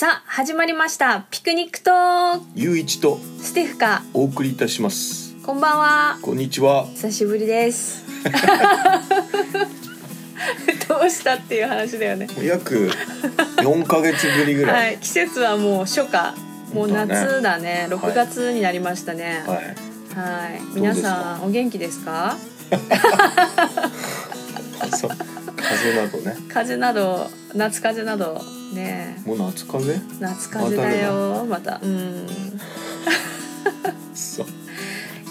[0.00, 1.26] さあ始まりました。
[1.30, 4.02] ピクニックとーゆういちとステフカ。
[4.14, 5.36] お送りいたします。
[5.44, 6.18] こんばんは。
[6.22, 6.86] こんにちは。
[6.86, 8.02] 久しぶりです。
[10.88, 12.28] どうしたっていう話だよね。
[12.42, 12.90] 約
[13.58, 16.32] 4ヶ月ぶりぐら、はいい季節はもう初夏。
[16.72, 17.86] もう夏だね。
[17.86, 19.44] だね6月になりましたね。
[19.46, 19.58] はい。
[19.58, 19.64] は
[20.56, 20.62] い。
[20.76, 22.38] 皆さんお元気ですか？
[24.80, 26.36] 風邪などね。
[26.48, 31.44] 風邪など夏風邪などねもう夏風邪夏風邪だよ。
[31.44, 32.26] またうん。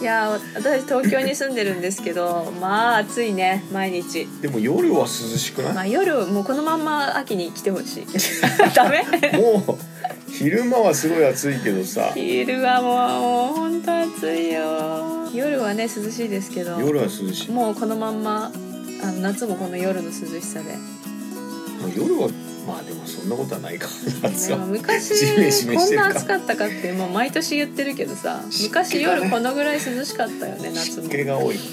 [0.01, 3.65] いや私東京に住んでるんですけど まあ暑いね。
[3.73, 4.27] 毎日。
[4.41, 8.05] でも夜は涼しくない、まあ夜もうこのまんま秋に来てほしい。
[8.73, 9.03] ダメ？
[9.37, 9.77] もう
[10.31, 12.11] 昼間はすごい暑いけどさ。
[12.13, 15.29] 昼はもうもう本当暑いよ。
[15.33, 16.79] 夜はね涼しいですけど。
[16.79, 17.51] 夜は涼しい。
[17.51, 18.51] ももうこのまんま
[19.03, 20.75] あの夏もこの夜の涼しさで。
[21.85, 22.29] う夜は
[22.67, 23.87] まあでもそんなことはないか。
[24.21, 31.69] 夏でもは 昔こんな暑かったかってもう毎年言ってるけどさ昔夜このぐらい涼しかったよね夏湿も気が多い、湿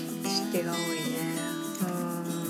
[0.53, 1.07] 気が多いね。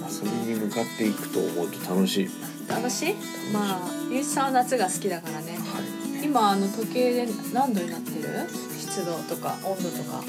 [0.01, 2.27] まあ、それに向かっていくと思うと楽しい。
[2.27, 2.33] うん
[2.69, 3.15] 楽しい。
[3.53, 5.53] まあゆうじさんは夏が好きだからね。
[5.53, 6.25] はい。
[6.25, 8.29] 今あの時計で何度になってる？
[8.77, 10.25] 湿度とか温度とか、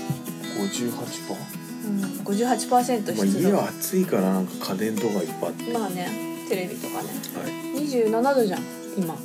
[0.59, 1.36] 58%
[1.88, 3.50] うん、58%まあ、湿度。
[3.50, 7.09] 家は暑いからなんか家電とかいっぱいあって、まあねテレビとかね。
[7.36, 7.48] は
[7.80, 8.62] い、27度じゃん
[8.98, 9.16] 今。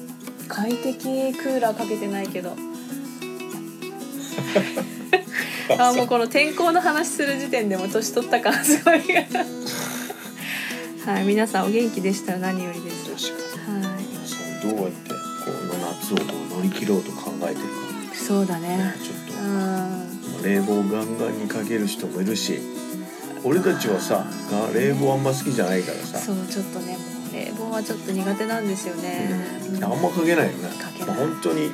[0.48, 2.56] 快適クーラーかけてないけど。
[5.78, 9.00] あもうこの天候の話する時点でも年取った感すごい
[11.06, 13.10] はい皆さんお元気でしたら何よりです。
[13.10, 13.36] は
[13.98, 15.16] 皆さんどうやってこ
[15.50, 16.16] の夏を
[16.56, 17.64] 乗り切ろうと考えてるか。
[18.12, 18.94] いそうだね。
[19.02, 19.16] ちょっ
[20.40, 20.44] と。
[20.44, 22.60] 冷房ガンガンにかける人もいるし。
[23.44, 26.96] 俺たちはさが冷房あんま好きじゃないからさ、そうちょっとね
[27.32, 29.30] 冷房はちょっと苦手なんですよね、
[29.74, 29.84] うん。
[29.84, 30.68] あんまかけないよね。
[30.78, 31.08] かけない。
[31.08, 31.70] まあ、本当に。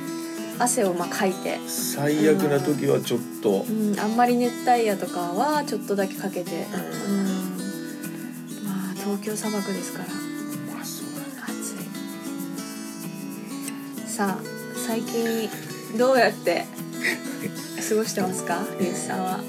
[0.60, 1.58] 汗をまあかいて。
[1.68, 6.66] 最悪な時はちょっと、うん、あんまり熱帯夜とかはちょっとだけかけて、
[7.06, 7.24] ううん。
[7.24, 7.26] ん、
[8.64, 10.06] まあ東京砂漠ですから。
[10.74, 11.26] まあそうだね。
[11.44, 11.76] 暑
[14.04, 14.08] い。
[14.08, 14.42] さあ
[14.74, 15.48] 最近
[15.96, 16.66] どうやって
[17.88, 18.66] 過ごしてますか？
[18.80, 19.40] ゆうじさんは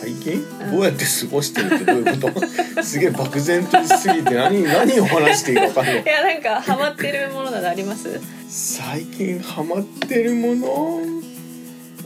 [0.00, 0.44] 最近？
[0.60, 0.70] うん。
[0.72, 2.46] どうやって過ごしてるってどういうこと？
[2.82, 6.02] すげえ漠然としすぎて何何を話していいか分かんない。
[6.02, 8.20] いやなんかハマってるものなどあります？
[8.48, 10.66] 最近ハマってるもの？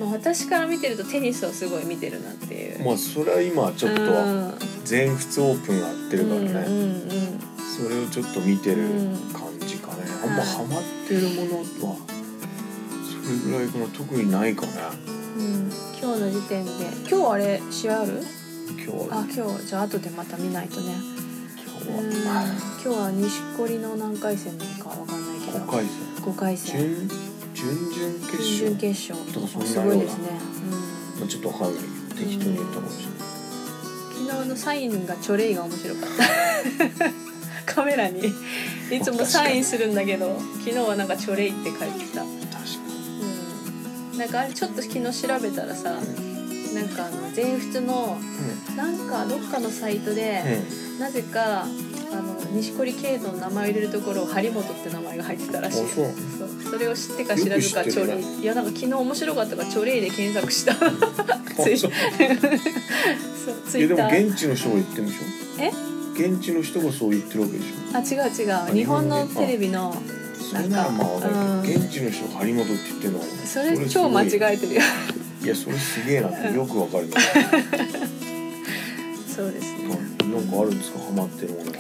[0.01, 2.85] もう私から見てるとテニスをすごい見てるなっていう。
[2.85, 4.55] まあそれは今ちょっとうん。
[4.85, 7.41] 全仏オープンがやってるからね、うんうん
[7.75, 9.17] それをちょっと見てるうん。
[9.33, 11.59] 感じかね、うんあんまハマってるもの
[11.91, 11.97] は
[13.25, 13.87] それぐらいかな。
[13.97, 14.73] 特にないかね。
[15.37, 15.73] うんうん
[16.03, 16.71] 今日の時点で。
[17.09, 18.21] 今日あれ試合ある？
[18.71, 19.21] 今日は。
[19.21, 19.67] あ今日。
[19.67, 20.95] じゃあ後でまた見ないとね。
[20.95, 22.43] うん今日は。
[22.85, 25.59] 今日は錦織の何回戦なのかわかんないけど。
[25.61, 26.81] 5回5回戦。
[26.81, 27.09] 戦
[27.55, 28.93] 準準々決準々勝。
[28.93, 30.31] 決勝とかそんなすごいですね、
[31.21, 33.21] まあ、ちょっとわかんないけど適当に言ったかもしれない、う
[34.25, 36.05] ん、昨日のサインがチョレイが面白かっ
[37.67, 37.75] た。
[37.75, 38.33] カメラに。
[38.91, 42.25] いつもサインするんだけど昨日はなんかチョレイって書いてた、
[44.19, 46.03] なんかあれちょっと昨日調べたらさなん
[46.89, 48.19] かあの全仏の
[48.71, 50.43] になんかどっかのサイトで、
[50.95, 51.67] うん、なぜかあ
[52.17, 55.89] の錦織圭の名前を入れるところを張本って名前が入ってたらしい。
[55.89, 56.07] そう。
[56.39, 56.49] そう。
[56.73, 58.17] それを知ってか知らずかよく知ってる。
[58.17, 60.75] ねチョレイいやなんか昨日面白かったからチョレイで検索した。
[60.75, 60.91] そう
[63.67, 64.29] ツイえでもッター。
[64.29, 65.19] 現地の人が言ってるんでしょ
[65.59, 65.73] え
[66.15, 67.69] 現地の人がそう言ってるわけでしょ。
[67.97, 68.75] あ違う違う。
[68.75, 69.95] 日本のテレビの
[70.53, 71.61] それならまあわかるけどうん。
[71.63, 73.19] 現地の人が張本って言ってるの。
[73.21, 74.83] はそれ超間違えてるよ。
[75.43, 77.15] いやそれすげえなってよくわかるね
[79.35, 79.89] そうですね。
[80.33, 80.99] なんかあるんですか？
[81.01, 81.73] ハマってるもの。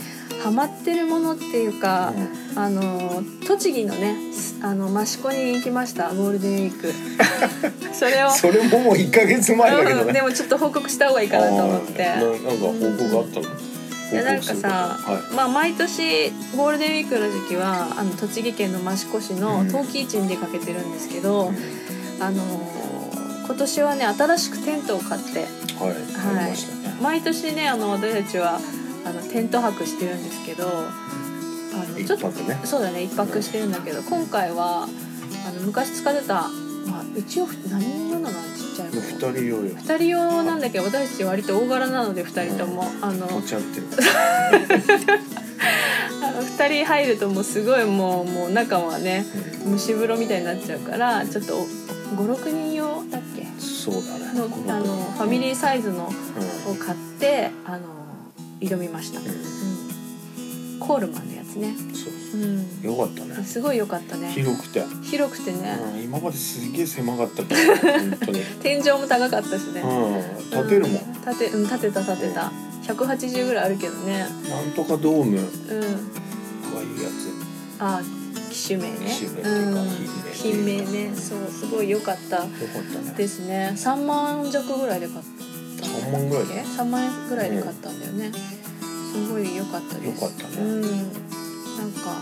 [0.43, 2.13] ハマってるものっていうか、
[2.57, 4.17] あの栃木のね
[4.63, 6.13] あの益子に行きました。
[6.15, 6.93] ゴールデンウィーク。
[7.95, 8.31] それを。
[8.31, 12.05] それももう1ヶ月前だけどうん、ねでもちょっと報告した方がいいかなと思って。
[12.05, 13.47] ななんか報告あったの？
[14.13, 19.73] いやなんかさ、はまあ毎年ゴールデンウィークの時期はあの栃木県の益子市のうん。
[19.73, 21.55] 陶器市に出かけてるんですけど、い
[22.21, 22.43] あの
[23.47, 25.41] 今年はね新しくテントを買って
[25.81, 27.03] はい。
[27.03, 28.61] 毎年ねあの私たちは
[29.05, 30.71] あのテント泊してるんですけどあ
[31.91, 32.61] の一ちょっと泊ね。
[32.65, 34.87] そうだね一泊してるんだけど今回は
[35.47, 36.35] あの昔使ってた、
[36.87, 38.52] まあ、一応何人用なの？
[39.01, 39.75] 2人用よ。
[39.77, 43.87] 2人用なんだけど私たち割と大柄なので2人とも、あの持ち合ってる。
[46.23, 49.25] あの2人入るともうすごいもうもう中はね
[49.67, 51.67] 蒸し風呂みたいになっちゃうからちょっと
[52.17, 53.45] 56人用だっけ？
[53.61, 54.33] そうだね。
[54.35, 54.45] の
[54.75, 56.09] あのファミリーサイズの
[56.69, 57.89] うを買ってあの
[58.61, 61.75] 挑みました、ん、ううんん、コールマンのやつね。
[61.95, 62.83] そううん。
[62.83, 63.45] よかったね。
[63.45, 64.31] すごい良かったね。
[64.33, 65.79] 広くて、広くてね。
[65.95, 69.81] うん、今まですげえ狭かったから本当に、 天井も高かったしね。
[69.81, 72.53] うん、立てるもん、うん立てうん立てた立てた。
[72.83, 74.27] 180ぐらいあるけどね。
[74.49, 75.39] なんとかドーム。
[75.39, 75.47] うん。
[75.47, 77.09] とかいうや
[77.79, 78.03] あ
[78.51, 79.07] 機種名ね。
[79.09, 79.89] 機種名っていうかうん。
[80.33, 81.11] 品名品名ね。
[81.15, 82.39] そうすごい良かった。
[82.39, 82.49] つよかっ
[82.93, 83.15] たね。
[83.17, 83.73] ですね。
[83.77, 85.43] 3万弱ぐらいで買った
[85.83, 90.23] 3万ぐらいだえ3万円ぐらいで買ったんだよね、すごい良かったです。
[90.23, 90.57] 良かったね。
[90.59, 91.32] うん
[91.83, 92.15] なんか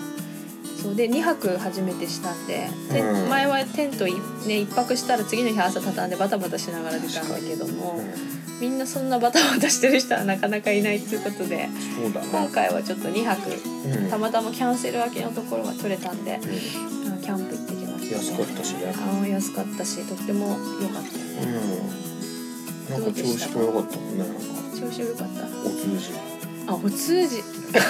[0.83, 3.29] そうで2泊初めてしたんで、てうん。
[3.29, 14.11] 前はテントい、ね、1泊したら次の日朝畳んでバタバタしながら出たんだけども、うみんなそんなバタバタしてる人はなかなかいないっていうことでん、そうだ今ね、回はちょっと2泊うん。
[14.11, 17.13] たまたまキャンセル明けのところが取れたんで、うん。
[17.13, 18.95] うんキャンプ行ってきました、安かったしね。
[18.97, 21.19] あー安かったしとっても良かった。
[21.19, 22.01] よね、
[22.89, 24.41] なんか調子も良かったもんねなんか。
[24.81, 25.45] 調子良かった。
[25.45, 26.30] お通じ
[26.71, 27.43] あお通じ。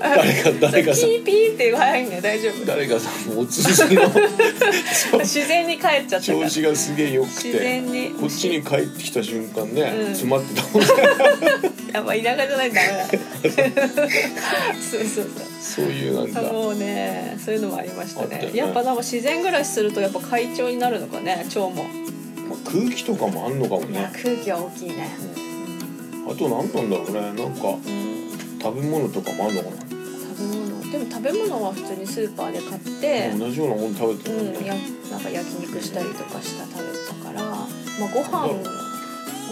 [0.00, 2.66] 誰か誰かさピーピーって早いんだよ大丈夫。
[2.66, 4.02] 誰かさんもお通じの。
[5.10, 8.10] そ う自然に帰っちゃった調子がすげえ良く自て然に。
[8.10, 10.06] こっちに帰ってきた瞬間ね、うん。
[10.06, 10.88] 詰まってたもんね。
[11.94, 13.06] やっぱ田舎じゃないとダメだ。
[14.80, 15.84] そうそうそう。
[15.86, 17.38] いうなんかそうもうね。
[17.42, 18.38] そういうのもありましたね。
[18.38, 18.50] ね。
[18.52, 24.10] やっぱなんか自然暮らしするとやっぱ快調になるのかね腸も、まあ、空気とかもあんのかもね。
[24.12, 25.43] 空気は大きいね
[26.26, 27.20] あと何なんだろうね。
[27.20, 28.14] なんかうん
[28.60, 29.96] 食べ物とかもあんのかな、食べ
[30.56, 30.90] 物。
[30.90, 34.74] でも食べ物は普通にスーパーで買って同じようなもの食べてるもんうん、ね、や
[35.10, 37.68] なんか焼肉したりとかした食べたから、まあ、
[38.08, 38.56] ご飯を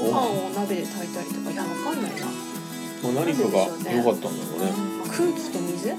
[0.01, 4.73] ご飯を鍋で炊いたりとかいやわかんないな、まあ、何かが良かったんだろうね。
[4.97, 5.93] まあ、空気と水？
[5.93, 5.99] と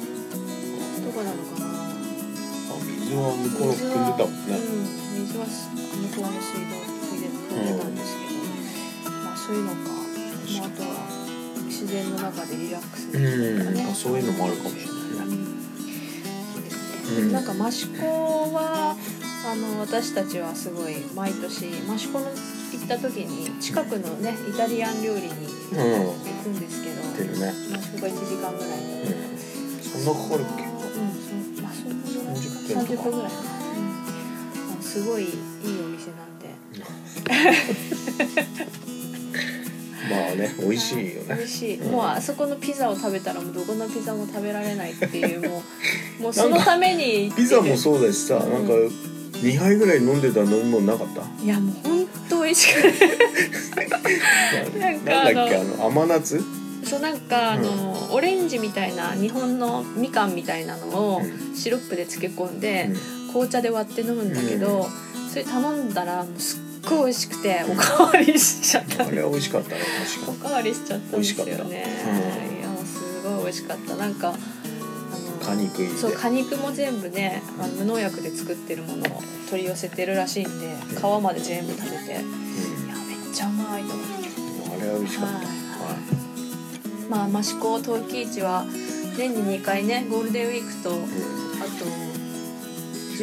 [1.12, 1.70] かなのかな。
[1.70, 4.58] あ水は向こうの汲んでたもんね。
[4.58, 5.78] うん、水はす向
[6.18, 8.42] こうの水道汲んで汲んでたんですけど、
[9.22, 9.78] まあそういうのか、
[10.60, 10.88] まあ、あとは
[11.66, 14.70] 自然の中でリラックスできるとかね、うん、まあ、そういうのもあるかも。
[14.70, 15.36] しれないね
[17.06, 17.32] そうん。
[17.32, 18.06] なんか益子
[18.54, 18.96] は
[19.46, 22.34] あの私たちはすごい毎年益子の行
[22.86, 26.14] った時に近くのねイタリアン料理にうん行
[26.44, 27.54] くんですけど、出るね。
[27.74, 29.40] 益子が1時間ぐらいで、うん。
[29.82, 30.64] そんなかかるっけ？
[30.64, 30.70] うん。
[30.80, 33.38] そうまあそんなぐらい30分とか30分ぐらいうん、
[34.80, 35.30] あすごいいい
[35.82, 36.44] お店なんで。
[36.80, 38.83] まあ
[40.36, 41.92] ね美味しいよ美ね味しい、うん。
[41.92, 45.64] もうあそこのピザを食べたらもうどこのピザも食べられないっていうも
[46.20, 47.32] う もうそのために。
[47.36, 48.52] ピザもそうだしさ、うん。
[48.54, 48.74] なんか
[49.42, 51.22] 2杯ぐらい飲んでた飲み物なかった？
[51.44, 52.90] いやもう本当美味しくて
[54.80, 56.42] なんかなんだっけあの甘夏？
[56.86, 60.86] そうなんかあの、オレンジみたいな日本のみかんみたいなの
[61.16, 64.90] をうシロップで漬け込んで、う紅茶で割って飲むんだけど、
[65.30, 66.60] それ頼んだらもうすっ
[66.90, 69.04] ごい美味しくておかわりしちゃった。
[69.06, 69.82] ん、あれは美味しかったね
[70.16, 73.96] 確かおかわりしちゃったんですよね、うんいやすごい美味しかった。
[73.96, 74.34] なんか
[75.46, 82.12] 果肉そう果肉も全部ねあの無農薬で作ってるものを取り寄せてるらしいんで皮まで全部食べて。
[82.12, 82.28] いやうん
[83.08, 83.84] めっちゃうまい。
[83.84, 84.14] と思って
[84.82, 85.46] あれは美味しかった、はい。
[85.46, 85.52] は
[87.10, 88.66] まあ益子陶器市は
[89.18, 91.62] 年に2回ねゴールデンウィークというん。
[91.62, 91.86] あと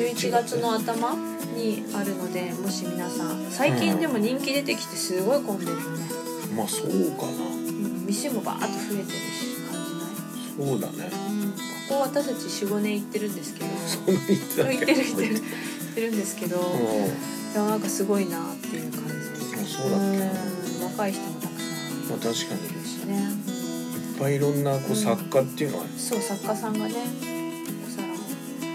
[0.00, 1.16] 11月の頭
[1.60, 5.84] にあるのでもし皆さん最近でも人気出てきてすごい混んでるよね、
[6.56, 6.92] まあそうかな。
[6.92, 10.70] うん、店もバーッと増えてるし感じない。
[10.70, 11.10] そうだね。
[11.28, 11.50] うん
[11.90, 13.66] ここ私たち45年行ってるんですけど。
[13.84, 17.06] そんなに言ってたっけ行ってる行ってる行ってるんですけど、いうん。
[17.54, 19.10] やなんかすごいなっていう感じ。
[19.10, 21.64] あそうだっけうん若い人もたくさ
[22.10, 22.62] まあ確かに。
[22.62, 27.39] んいるしね、いっぱいいろんなこう作家っていうのはそう作家さんがね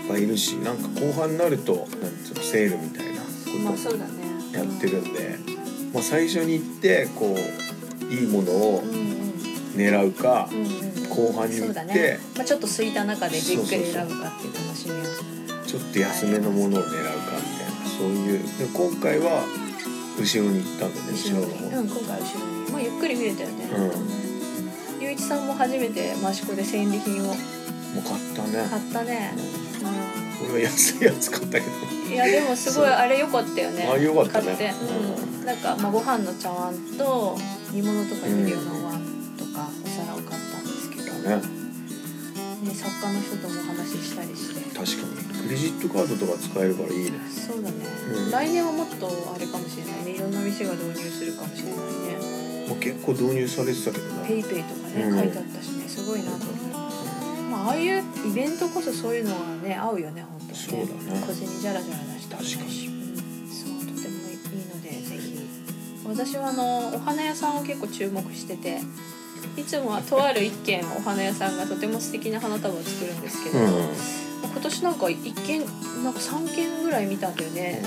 [0.08, 1.88] ぱいいるしなんか後半になるとなん
[2.24, 5.38] つうのセールみたいなことやってるんで、
[5.94, 9.16] まあ、最初に行ってこういいものをうんうん。
[9.76, 11.10] 狙うかうんうん。
[11.10, 18.40] 後半に行って、ね、まあ、ちょっと空いた中でじっくり選ぶかっていう楽しみをちょっと安めのものを狙うかみたいなそういう。
[18.58, 19.44] で今回は
[20.18, 21.80] 後ろに行ったんだね後ろの方。
[21.80, 22.72] うん今回後ろに。
[22.72, 23.66] まあゆっくり見れたよね。
[24.98, 25.02] うん。
[25.02, 27.28] ゆういちさんも初めて益子で戦利品を。
[27.28, 28.68] もう買ったね。
[28.70, 29.42] 買ったね、こ
[30.60, 31.66] 安いやつ買ったけど。
[32.06, 33.88] うん、いやでもすごいあれ良かったよね。
[33.88, 34.46] あ良かったね。
[34.46, 34.74] 買って、
[35.40, 37.38] うん、なんか、まあ、ご飯の茶碗と
[37.72, 41.36] 煮物とか入れるようなお椀とかお皿を買ったんですけど、ね、
[42.64, 44.62] ね作家の人ともお話ししたりして。
[44.76, 45.26] 確かに。
[45.46, 47.20] クレジットカードとか使えるからいいね。
[47.30, 48.32] そうだね、うん。
[48.32, 50.12] 来年はもっとあれかもしれないね。
[50.12, 52.68] いろんな店が導入するかもしれないね。
[52.68, 55.20] もう結構導入されてたけどねペイペイとかね、うん。
[55.20, 55.88] 書いてあったしね。
[55.88, 57.06] すごいなと思います
[57.50, 61.22] まあああいうイベントこそそういうのはね合うよね本当にねそうだね。
[61.28, 62.58] 小銭じゃらじゃら出してもいいし。
[62.58, 62.88] 確かに。
[62.88, 62.96] うん
[63.48, 65.38] そうとてもいいのでぜひ
[66.06, 68.80] 私はあのお花屋さんを結構注目してて
[69.58, 73.68] いつもはとある一軒お花屋さんがとても素敵な花束を作るんですけど、うん。
[74.44, 75.66] 今年なんか一軒
[76.04, 77.82] なんか三軒ぐらい見たんだよね、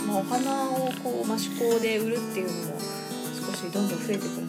[0.00, 4.47] うんまあ、お花をこう益子で売るっていうのも少しどんどん増えてくる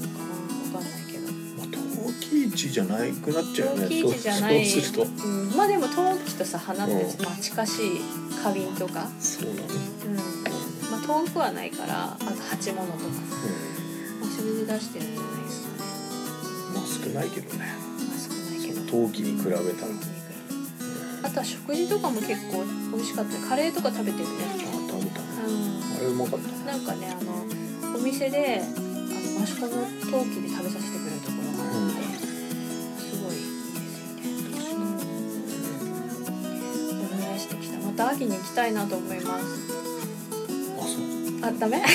[2.29, 4.01] 陶器市じゃなくなっちゃうよね。
[4.01, 4.65] 陶器市じゃない。
[4.65, 5.25] そうすると。
[5.25, 8.01] うん、まあでも陶器とさ花って、うんまあ、近しい
[8.41, 10.15] 花瓶とか、そうなの、うん。
[10.91, 13.00] まあ、遠くはないからあと鉢物とか。
[13.00, 13.09] さ、
[14.21, 15.83] まあ、それで出してるんじゃないですかね。
[16.67, 17.59] うん、まあ少ないけどね。
[17.59, 18.81] まあ少ないけど。
[18.91, 19.62] 陶器に比べたら。
[19.62, 20.09] 陶器に比べ
[21.21, 22.63] あとは食事とかも結構
[22.95, 23.38] 美味しかった。
[23.48, 24.31] カレーとか食べてるね。
[24.45, 24.57] あ
[24.89, 25.27] 食べたね。
[25.48, 25.81] うん。
[25.98, 26.48] あれうまかった。
[26.71, 27.43] なんかねあの
[27.95, 31.08] お店であの益子の陶器で食べさせてくれ
[38.09, 39.45] 秋に行きたいなと思います。
[40.79, 41.47] あそう。
[41.47, 41.77] あダメ？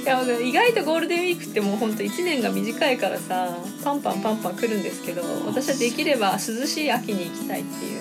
[0.00, 8.00] いや意外とゴールデンウィークってもう本当一年が短いからさパンパンパンパン来るんですけど私はできれば涼しい秋に行きたいっていう。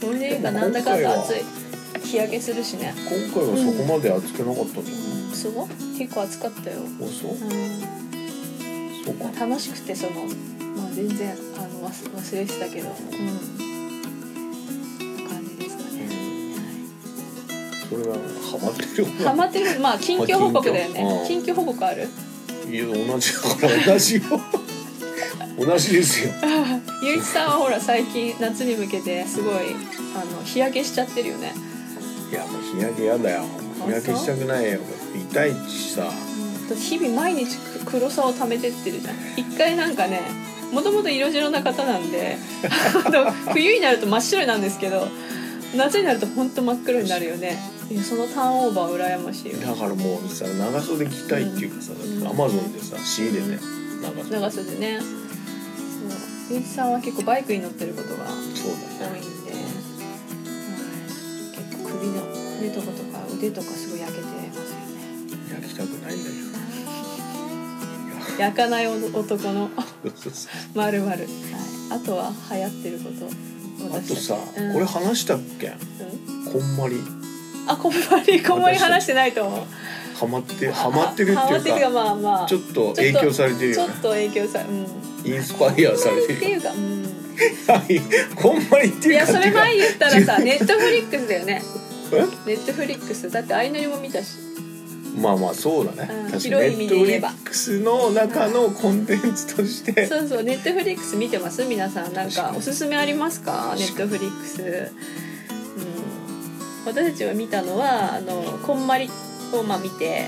[0.00, 1.42] ゴールデンウィークはなんだかんだ暑い。
[2.06, 2.94] 日焼けするしね。
[2.96, 4.84] 今回はそこまで熱くなかったん。
[4.84, 5.68] だよね、すごい。
[5.98, 7.32] 結構暑かったよ、あそう？
[7.32, 7.38] うん、
[9.04, 9.24] そうか。
[9.24, 10.12] まあ楽しくてその
[10.76, 12.88] まあ全然あの忘忘れてたけど。
[12.88, 12.92] う
[13.64, 13.67] ん
[17.88, 18.16] それは
[18.50, 19.80] ハマってるハマってる。
[19.80, 22.08] まあ近況報告だよまあね近況報告ある？
[22.70, 24.22] いや同じだから同じよ。
[25.58, 26.32] 同じですよ。
[27.02, 31.52] ゆういちさんはほら最近夏に向けてすごいあの日焼けしちゃってるよね、
[32.30, 33.42] いやもう日焼けやだよ。
[33.84, 34.80] 日焼けしたくないよ。
[35.14, 36.02] 痛いしさ。
[36.02, 36.12] だっ
[36.68, 39.14] て日々毎日く黒さを溜めてってるじゃん。
[39.36, 40.20] 一回なんかね
[40.72, 42.36] もともと色白な方なんで
[43.52, 45.08] 冬になると真っ白なんですけど
[45.74, 47.58] 夏になるとほんと真っ黒になるよね
[47.90, 49.58] いやそのターンオーバー羨ましいよ。
[49.60, 53.62] だからもうさ長袖着たいっていうかさ、うんアマゾンでさ仕入れて
[54.02, 54.30] 長袖。
[54.30, 55.00] 長袖ね。
[55.00, 55.08] そう。
[56.50, 59.18] ゆうさんは結構バイクに乗ってることがそう多だね。
[59.20, 59.62] いんで、はい、
[61.56, 62.22] 結構首の
[62.60, 64.92] 腕とかとか腕とかすごい焼けてますよね。
[65.54, 66.30] 焼きたくないんだ
[68.38, 69.68] 焼かない男の
[70.04, 70.14] けど
[70.74, 71.02] まる。
[71.02, 71.26] まる
[71.90, 73.96] あとは流行ってること。
[73.96, 74.72] あとさ、うん。
[74.74, 75.68] これ話したっけ？
[75.68, 76.52] うん。
[76.52, 76.96] こんまり
[77.68, 79.64] あこんまりこんまり話してないと思う。
[80.18, 82.46] ハマってハマってるってハマってるかいうかまあまあ。
[82.48, 83.92] ちょっと影響されてるよね。
[83.92, 85.30] ちょっと影響さうん。
[85.30, 87.02] インスパイアされてっていうかうん。
[87.68, 88.00] はい。
[88.34, 91.62] こんまりっていやいうかそれ前言ったらさネットフリックスだよね。
[92.12, 92.20] え？
[92.46, 93.30] ネットフリックス。
[93.30, 94.38] だって相乗りも見たし。
[95.16, 96.30] まあまあそうだね、うん。
[96.30, 97.30] 確かに広い意ネットフリ味で言えば。
[97.30, 100.06] ックスの中のコンテンツとして。
[100.06, 101.64] そうそうネットフリックス見てます？
[101.64, 102.12] 皆さん。
[102.12, 103.74] なんかおすすめありますか？
[103.76, 104.68] ネットフリックス、うん、
[106.88, 109.08] 私たちが見たのはあのこんまり
[109.52, 110.26] をまあ見て、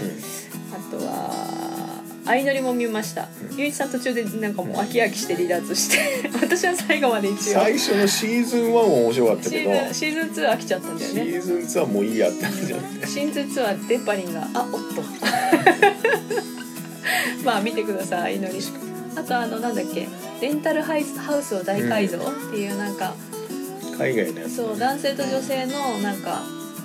[0.73, 3.29] あとは相乗りも見ました。
[3.50, 3.57] うん。
[3.57, 7.55] ゆういちさん途中でなんかもう飽き飽きして離脱して 私は最後まで一応。
[7.55, 9.71] 最初のシーズン1は面白かったシけど。
[9.71, 15.02] ーズンシーズン2飽きちゃったんだよシねーズン2はもういいやってなっちゃってシーズン2はデッパリンがあおっと。
[17.45, 18.64] まあ見てください相乗り。
[19.17, 20.07] あとあのなんだっけ
[20.40, 22.19] レンタルハイスハウスを大改造？
[22.19, 23.14] っていうなんか、
[24.00, 26.42] 海外のやつそう男性と女性のなんか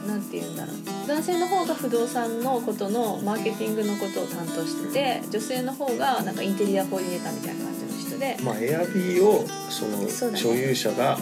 [0.07, 0.75] なんて言うんだろう。
[1.07, 8.37] 男性の方が不動産のことのマーケティングのことを担当してて女性の方がなんかインテリアコーディネーターみたいな感じの人で。
[8.43, 11.17] まあエアビーをその所有者が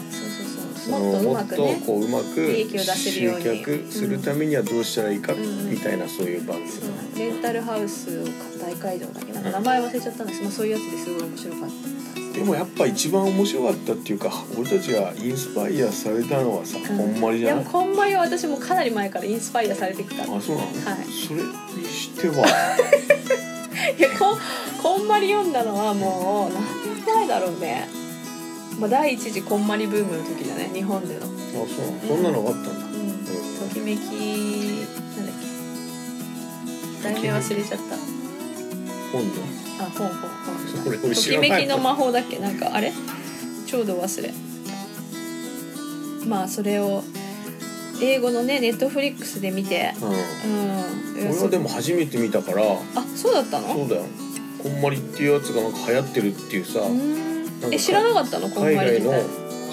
[0.88, 3.44] もっとこううまく利益を出せるように。
[3.44, 5.70] 集客するためにはどうしたらいいかうん。
[5.70, 6.70] みたいなそういう番組。
[7.18, 8.24] レンタルハウスを
[8.60, 9.32] 大改造だっけ？
[9.32, 16.84] なんか名前忘れちゃったんですけど、まあ、そういうやつですごい面白かったでもやっぱ一番面白かったっていうか俺たちがインスパイアされたのはさ、うん。
[16.84, 17.60] こんまりじゃな。
[17.60, 20.24] いもうこんまりは私もかなり前からインスパイアされてきた。
[20.24, 21.04] あそうなの、はい。
[21.06, 21.42] それ
[21.80, 22.44] にしては。
[23.96, 24.36] いやこ
[24.82, 26.64] こんまり読んだのはもう何
[26.96, 27.88] 年前だろうね、
[28.78, 31.42] まあ、第一次こんまりブームの時だね日本での、あそうな
[32.02, 32.08] の？
[32.08, 34.00] そんなのがあったんだ、うん、ときめき
[35.16, 35.36] なんだっ
[37.02, 37.14] け。
[37.14, 37.96] 題名忘れちゃった。
[39.12, 41.48] 本のあ本本本それ俺と知らない。
[41.48, 42.38] きめきの魔法だっけ？
[42.38, 42.92] なんかあれ？
[43.66, 44.32] ちょうど忘れ。
[46.26, 47.02] まあそれを
[48.02, 49.92] 英語のねネットフリックスで見て。
[50.00, 50.08] うん。
[50.08, 51.30] うん。
[51.30, 52.62] 俺はでも初めて見たから。
[52.62, 53.74] あそうだったの？
[53.74, 54.04] そうだよ。
[54.62, 56.80] こんまりっていうやつがなんか流行ってるっていうさ、
[57.70, 58.48] え知らなかったの？
[58.48, 59.12] こん海まり外の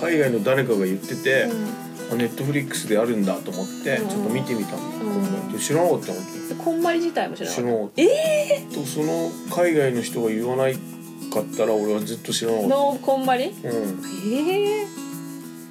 [0.02, 1.68] 海外の誰かが言ってて、うん。
[2.12, 4.10] あネットフリックスであるんだと思ってうん。
[4.10, 4.92] ちょっと見てみたんだ、うん。
[4.92, 6.20] こんまりって知らなかったの？
[6.64, 8.02] こんまり自体も知らなかっ知らなかった。
[8.02, 10.76] えとその海外の人が言わない
[11.34, 13.46] かったら俺はずっと知らなかった、たのこんまり？
[13.46, 14.86] うええ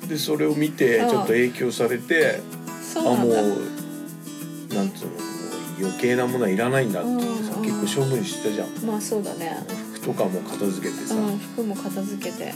[0.07, 2.41] ん、でそれを見てうんちょっと影響されて、
[2.97, 3.49] あもうなん
[4.69, 4.77] だ。
[4.77, 5.21] なんつうのもう
[5.81, 7.63] 余計なものはいらないんだって言ってさ、うん。
[7.63, 8.69] 結構処分してたじゃん。
[8.87, 9.57] まあそうだね。
[9.95, 12.55] 服服とかも片付けてさ、うん、服も片付けて。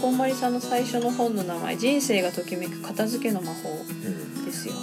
[0.00, 3.74] こんまりさんの最初の本の名前「人生がときめく片付けの魔法う
[4.08, 4.74] ん」ですよ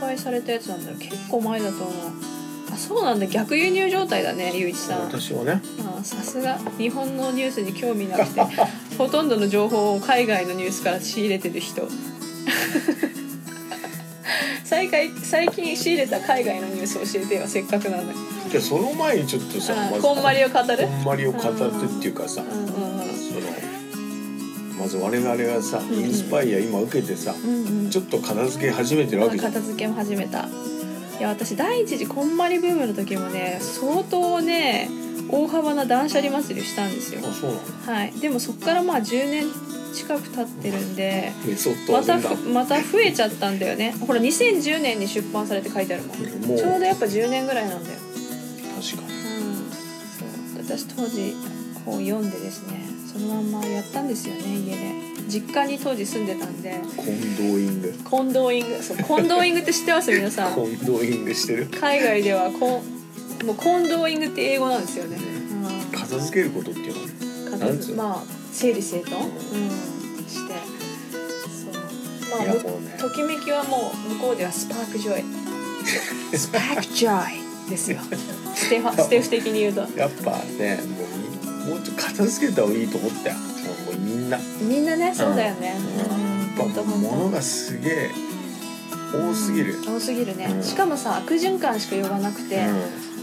[0.00, 1.92] 売されたやつなんだろう結構前だと思う。
[2.72, 3.26] あそうなんだ。
[3.26, 5.00] 逆輸入状態だねゆういちさん。
[5.02, 5.60] 私はね。
[6.00, 8.40] あさすが日本のニュースに興味なくて
[8.98, 11.88] ほとんどの情報を海外のニュースから仕入れてる人。
[14.64, 18.14] 最近最近仕入れた海外のニュース教えてよせっかくなんだ
[18.48, 20.86] じゃあその前にちょっとさこんまりを語る？
[20.86, 22.99] こんまりを語ってっていうかさ、うんうん
[24.80, 27.84] まず我々がさインスパイア今受けてさ、うんうん。
[27.84, 29.52] うんちょっと片付け始めてるわけじゃん。
[29.52, 30.48] 片付けも始めた。
[31.18, 34.88] いや私第一次こんまりブームの時もね相当ね
[35.28, 37.20] 大幅な断捨離祭りをしたんですよ。
[37.24, 37.92] あそうなの？
[37.94, 38.12] はい。
[38.12, 39.46] でもそこからまあ10年
[39.92, 41.32] 近く経ってるんで
[41.88, 42.16] また
[42.52, 43.92] また増えちゃったんだよね。
[44.06, 46.18] ほら2010年に出版されて書いてあるもん。
[46.46, 46.58] もう。
[46.58, 47.98] ちょうどやっぱ10年ぐらいなんだよ。
[48.80, 49.18] 確かに。
[49.18, 49.70] うん。
[50.62, 50.78] そう。
[50.78, 51.34] 私当時
[51.84, 55.10] 本読んでですねそのまんまやったんですよね家で。
[55.28, 56.80] 実家に当時住んでたんで。
[56.96, 57.94] コンドーイング。
[58.04, 58.82] コンドーイング。
[58.82, 60.12] そうコンドーイングって知ってます？
[60.12, 60.54] 皆さん。
[60.54, 61.66] コンドーイングしてる？
[61.66, 65.98] 海外ではコンもう Kondoing って英語なんですよね、うん。
[65.98, 66.94] 片付けることっていう
[67.50, 67.52] の？
[67.52, 69.30] は片付まあ整理整頓、うん、
[70.28, 70.54] して。
[71.50, 71.72] そう。
[72.30, 72.96] まあうね。
[72.98, 77.98] ときめきはもう向こうでは spark joy。spark joy ですよ。
[78.54, 79.80] ステファステフ的に言うと。
[79.96, 81.09] やっぱねもうみ
[81.66, 83.36] もうちょっと片付けた方がいいと思ったよ。
[83.36, 84.36] もうみんな。
[84.36, 88.10] やっみんなねそうだよね、うん、ぱほんとほんと物がすげえ
[89.12, 90.62] 多すぎる、多すぎるね、うん。
[90.62, 92.64] しかもさ悪循環しか呼ばなくて、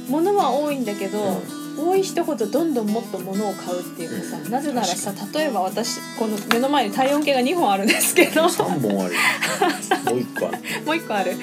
[0.07, 4.51] う物は多いんだけど、ん多い人ほどどんどんもっと物を買うっていうかさ、うん。
[4.51, 8.49] なぜならさ例えば私この目の前に体温計が2本あるんですけど。
[8.49, 9.13] 三本ある。
[9.13, 9.19] よ
[10.05, 10.57] もう一個ある。
[10.85, 11.35] もう1個ある。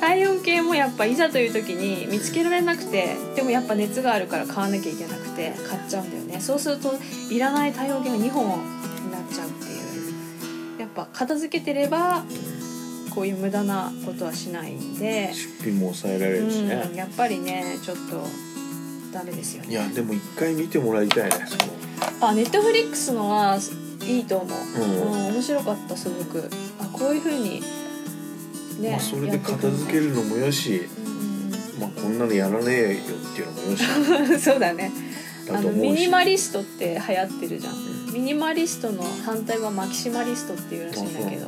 [0.00, 6.40] 体温計もやっぱいざという時に見つけられなくてでもやっぱ熱があるから買わなきゃいけなくて買っちゃうんだよね。
[6.40, 6.94] そうすると
[7.30, 8.44] いらない体温計が2本
[9.04, 10.80] になっちゃうっていう。
[10.80, 12.24] やっぱ片付けてれば
[13.10, 16.86] こういう無駄なことはしないんで、出費も抑えられるしね。
[16.90, 18.24] うん、、やっぱりねちょっと
[19.12, 19.70] ダメですよね。
[19.70, 23.58] いやでも一回見てもらいたいねそあネットフリックスのは
[24.06, 26.48] いいと思う、のうん、うん、面白かったすごく。
[26.80, 27.62] あこういう風に
[28.80, 34.40] ねまあ、それで片付けるのもよし、る、うんまあ、こんなのやらねえよっていうのもよし。
[34.40, 34.90] そうだね。
[35.50, 37.74] あのミニマリストって流行ってるじゃん。
[37.74, 38.00] うん。
[38.12, 41.46] ミニマリストの反対はマキシマリストっていうらしいんだけど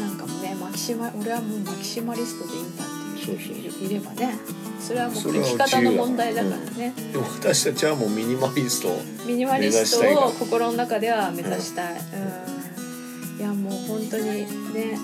[0.00, 2.88] なんかもねマキシマ俺はもうマキシマリストでいいんだっ
[3.24, 4.38] ていう人いればね
[4.86, 6.94] それはもう生き方の問題だからね。
[7.12, 8.96] でも私たちはもうミニマリスト
[9.26, 14.24] ミニマリストを心の中では目指したい、うん、いやもう本当に
[14.72, 14.96] ね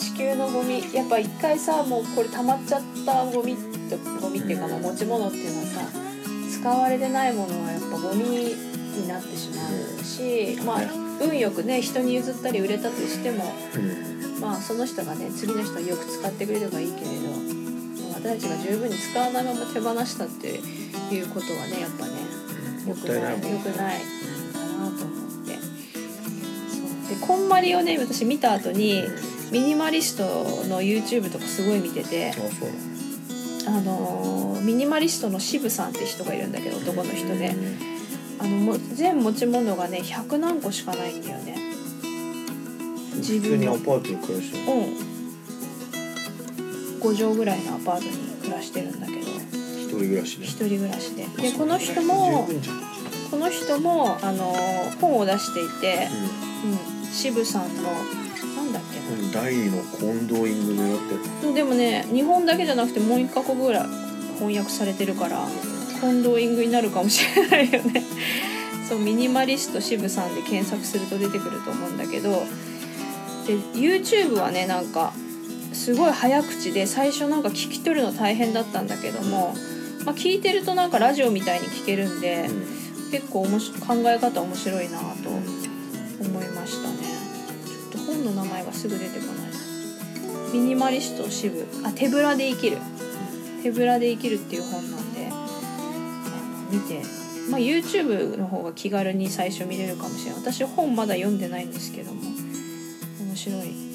[0.00, 5.80] 地球のゴミやっぱ一回さもうこれ溜まっちゃったゴミってゴミっていうかまあ持ち物っていうのはさ
[6.50, 9.62] 使われてないものはやっぱゴミになってしま
[10.00, 10.88] うし、まあね。
[11.20, 13.44] 運よくね人に譲ったり売れたとしても
[13.76, 14.12] うん。
[14.40, 17.61] まあその人がね次の人はよく使ってくれればいいけれど
[18.22, 20.48] たちが十分に使わないまま手放したって
[21.14, 22.12] いうことはねやっぱね
[22.86, 23.18] も良くない。
[23.18, 25.54] ったいないもん良くないかなと思って。
[25.54, 29.02] そうでこんまりをね私見た後に
[29.50, 30.24] ミニマリスト
[30.68, 32.32] の YouTube とかすごい見てて
[33.66, 37.54] あのあのーミニマリストの渋さんって人がいるんだけど男の人で。
[38.42, 41.54] あのも全持ち物がね100何個しかないんだよね。
[43.14, 44.72] 自普通にアパートに暮らしてる。
[44.72, 45.11] うん
[47.02, 48.10] 5畳ぐらいのアパートに
[48.42, 49.20] 暮らしてるんだけど。
[49.20, 51.26] 一人暮らしで一人暮らしで。
[51.26, 52.48] でこの人も
[53.30, 54.54] この人もあの
[55.00, 56.08] 本を出していて、
[57.02, 61.48] うん、渋さんのなんだっけうん第二のコンドーイング狙ってる。
[61.50, 63.86] なでもね日本だけじゃなくてもう一カ国ぐらい
[64.38, 65.46] 翻訳されてるから
[66.00, 68.02] コンドーイングになるかもしれないよね。
[68.88, 72.46] そうミニマリスト渋さんで検索すると出てくると思うんだけど。
[73.46, 75.12] で YouTube はねなんか
[75.72, 79.54] すごい早口で最初なんか聞き取るの大変だったんだけども、
[80.04, 82.48] まあ、聞いてるとなんかラジオみたいに聞けるんで、
[83.10, 86.96] 結構おもし考え方面白いなと思いましたね。
[87.92, 89.36] ちょっと本の名前がすぐ出てこない。
[89.36, 92.78] なミニマリスト支部あ手ぶらで生きる。
[93.62, 95.30] 手ぶらで生きるっていう本なんで
[96.70, 97.02] 見て。
[97.50, 100.40] まあ YouTube の方が気軽に最初見れるかもしれない。
[100.40, 102.20] 私本まだ読んでないんですけども
[103.20, 103.91] 面白い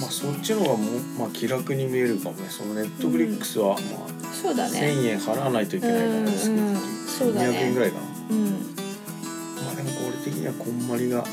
[0.00, 2.48] まあそっちの方がもう、まあ、気楽に見えるかもね。
[2.48, 4.80] そのネットフリックスは、まあ、そうだね。
[4.80, 6.20] 1,000円払わないといけないから。
[6.22, 6.76] ですね、うんうん。
[7.06, 7.48] そうだね。
[7.48, 8.02] 200円ぐらいかな。
[8.30, 8.44] うん。
[9.64, 11.24] まあでもこれ的にはこんまりが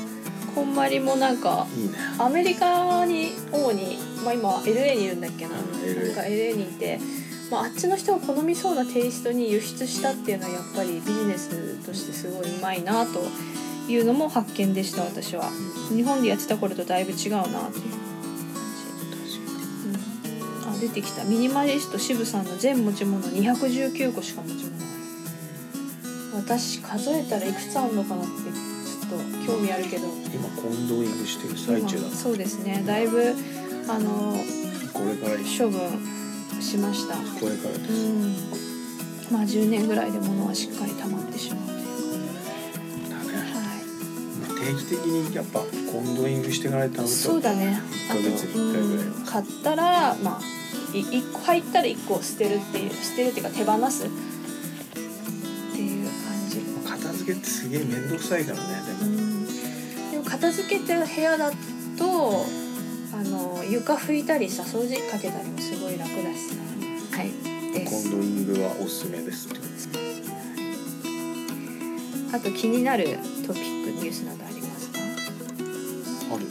[0.55, 1.97] こんまりもなんかいいね。
[2.19, 6.99] アメリカに主に、まあ、今 LA にいるんだっけな,、うん LA なんか LA にいて
[7.53, 13.21] まあ、あっちの人が好みそうなテイストに輸出したっていうのはやっぱりビジネスとしてすごいうまいなと
[13.87, 15.51] いうのも発見でした私は。
[15.93, 18.02] 日本でやってた頃とだいぶ違うなっていう
[20.87, 21.23] 出てきた。
[21.23, 23.23] ミニマリスト渋さんの全持ち物。
[23.23, 24.87] 219個しか持ち物ない。
[26.35, 30.07] 私数えたらいくつあるのかなってちょっと興味あるけど。
[30.33, 32.07] 今コンドーイングしてる最中だ。
[32.07, 32.83] 今そうですね。
[32.85, 33.33] だいぶ
[33.87, 34.35] あの
[34.93, 35.79] これから処分
[36.61, 37.15] しました。
[37.15, 38.35] これからです、うん。
[39.31, 43.37] まあ10年ぐらいで物はしっかり溜まってしまうというだね。
[43.53, 43.61] は
[44.59, 45.65] 定期的にやっぱコ
[46.01, 47.79] ンドーイングしていかないとそうだね。
[48.09, 49.15] あと1ヶ月に1回ぐらいは。
[49.17, 50.41] うん買ったらまあ
[50.93, 56.13] い一個入ったら1個捨てるっていう捨てるっていうか手放すっていう感
[56.49, 56.61] じ。
[56.89, 58.63] 片付けってすげえ面倒くさいからね
[58.99, 59.11] でも。
[59.11, 59.45] うん。
[60.11, 62.45] でも片付けてる部屋だと
[63.13, 66.55] あの床拭いたりさ掃除機かけたりもすごい楽だしさ。
[67.17, 67.31] はい。
[67.73, 67.91] です。
[67.91, 69.89] コンドーイングはおすすめですってことです
[72.33, 74.99] あと気になるトピックニュースなどありますか？
[76.35, 76.45] ある。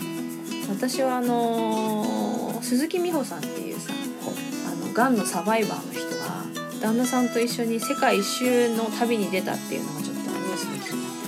[0.68, 4.01] 私はあのー鈴木美穂さんっていうさあの
[4.92, 6.42] がんのサバイバーの人が
[6.80, 11.22] 旦那さんと一緒に世界一周の旅に出たっていうのがちょっとニュースで気になって。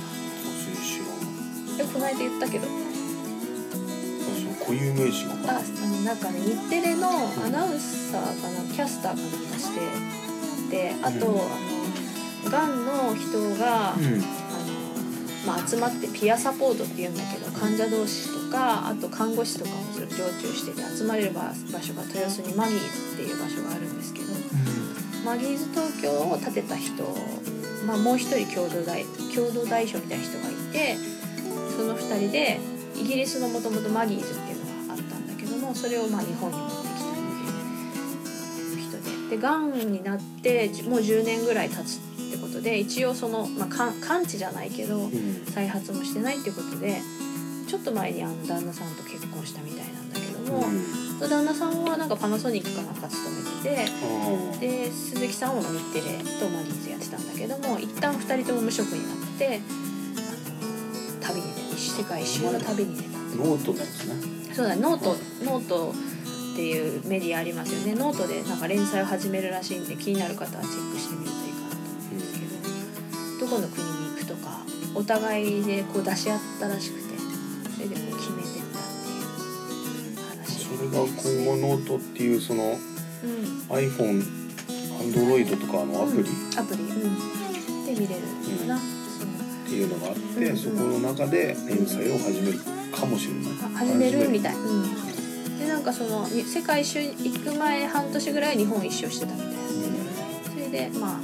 [0.75, 2.67] 私知らないますえこの間言ったけど。
[2.67, 5.33] 私も固有名詞が。
[5.33, 9.81] ああのなんかね日テレのアナウンサーかなキャスターかなんかして
[10.71, 11.41] であと、うん。
[11.41, 11.45] あ
[12.45, 14.05] のがんの人が、うん。
[14.05, 14.25] あの
[15.47, 23.14] まあ、集まってピアサポートっていうんだけど患者同士とかあと看護師とかも常駐してて集まれる場場所が豊洲にマギー
[25.25, 27.03] マギーズ東京を建てた人、
[27.87, 30.97] まあ、もう一人共同代共同代表みたいな人がいて
[31.77, 32.61] その2人で
[32.97, 37.15] イギリスのもともとマギーズっていうのがあったんだけどもそれをまあ日本に持ってきたっ
[38.23, 39.37] ていう人で。
[39.37, 45.45] でがんになってじもう10年ぐらい経つってことで一応その、まあ、完治じゃないけどうん。
[45.47, 47.01] 再発もしてないっていうことで
[47.75, 50.63] ちょっと前にあの旦那さんと結婚したみたいなんだけども、
[51.29, 53.91] 旦那さんはなんかパナソニックかなんか勤めてて
[54.55, 60.21] あで鈴木さんは日テレとマギーズやってたんだけども一旦2人とも無職になってあ
[61.19, 64.55] の旅に出世界一周の旅に出たーノートのやつね。
[64.55, 67.99] そうだ note note っていうメディアありますよね。
[67.99, 74.61] ノートでなんか連載を始めるらしいんで気になる方はチェックしてみるといいかなと思うんですけどどこの国に行くとか
[74.95, 77.04] お互いでこう出し合ったらしくて
[81.03, 82.79] 今後ノートっていうその
[83.25, 83.75] うん。
[83.75, 84.23] iPhone、
[85.01, 86.29] Android とかのアプリ？
[86.29, 88.21] っうん、アプリ、うん、で見れる
[88.61, 88.85] よな、そ
[89.25, 90.47] うていうのがあって、うん。
[90.49, 92.59] うんそこの中で連載を始める
[92.93, 93.53] かもしれない。
[93.75, 99.55] あ始めるみたい、うん、でなんかそのに世界一周行く前半年ぐらい日本一周してたみたいな。
[100.53, 101.21] それでまあ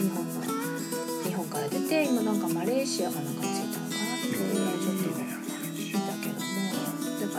[0.00, 0.42] 日本の
[1.24, 3.42] 日本から出て今なんかマレーシアかなんか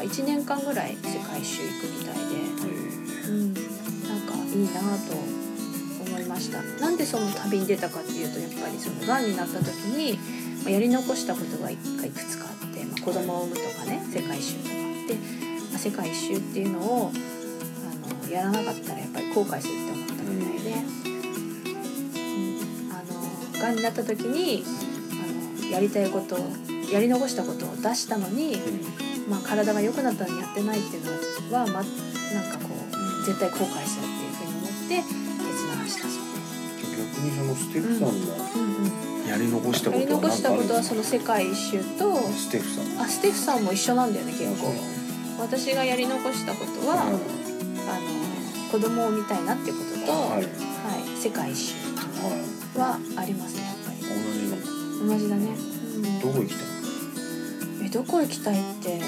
[0.03, 2.35] 1年間ぐらい世界一周行くみたいで、
[3.29, 5.15] うん、なんかいいなと
[6.05, 6.61] 思いました。
[6.81, 10.17] なんでその旅に出たかっていうとやっぱりそのがんになった時に
[10.63, 20.81] まあやり残したことがいくつかあって、まあ、子供を産むとかね世界一周とかあって、まあ、世界一周っていうのをあのやらなかったらやっぱり後悔するって思ったみたいで、う
[22.89, 24.63] ん、あのがんになった時に
[25.61, 26.37] あのやりたいこと
[26.91, 28.55] やり残したことを出したのに、
[29.29, 31.03] まあ、体が良くなったのにやってないっていう
[31.49, 36.91] のは、ま、なんかこう絶対後悔するっていうふうに思って決断したそうです。
[36.91, 39.27] 逆にそのステフさんのうんうん。
[39.27, 43.01] やり残したこやりとは残したことはその世界一周とステフさん。
[43.01, 44.73] あステフさんも一緒なんだよね結構。
[45.39, 47.17] 私がやり残したことは、あの
[48.71, 50.47] 子供を産みたいなっていうことと、ははいい、
[51.17, 51.75] 世界一周
[52.77, 53.97] ははありますねやっぱり。
[53.97, 54.01] い。
[54.03, 54.57] 同じの。
[55.07, 56.67] 同じだね、うん、どこ行きたい？
[56.67, 56.72] え
[57.93, 58.99] どこ行きたいって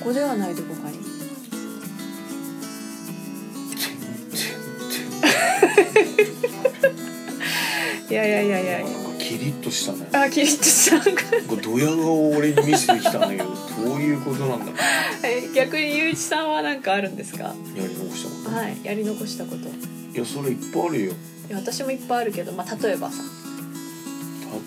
[0.00, 0.98] ここではないどこかに。
[8.10, 8.78] いやいやいやいや。
[8.80, 10.08] なんかキリッとしたね。
[10.12, 10.98] あキリッとした。
[11.48, 13.44] これドヤ顔を俺に見せてきたんだけど、
[13.84, 14.72] どういうことなんだ
[15.54, 17.54] 逆にゆういちさんは何かあるんですか？
[17.76, 17.78] う。
[17.78, 18.56] やり残したこと。
[18.56, 19.68] はいやり残したこと。
[19.68, 19.70] い
[20.14, 21.12] いや、それいっぱいあるよ。
[21.48, 23.16] や私もいっぱいあるけど、まあ、例えばさ。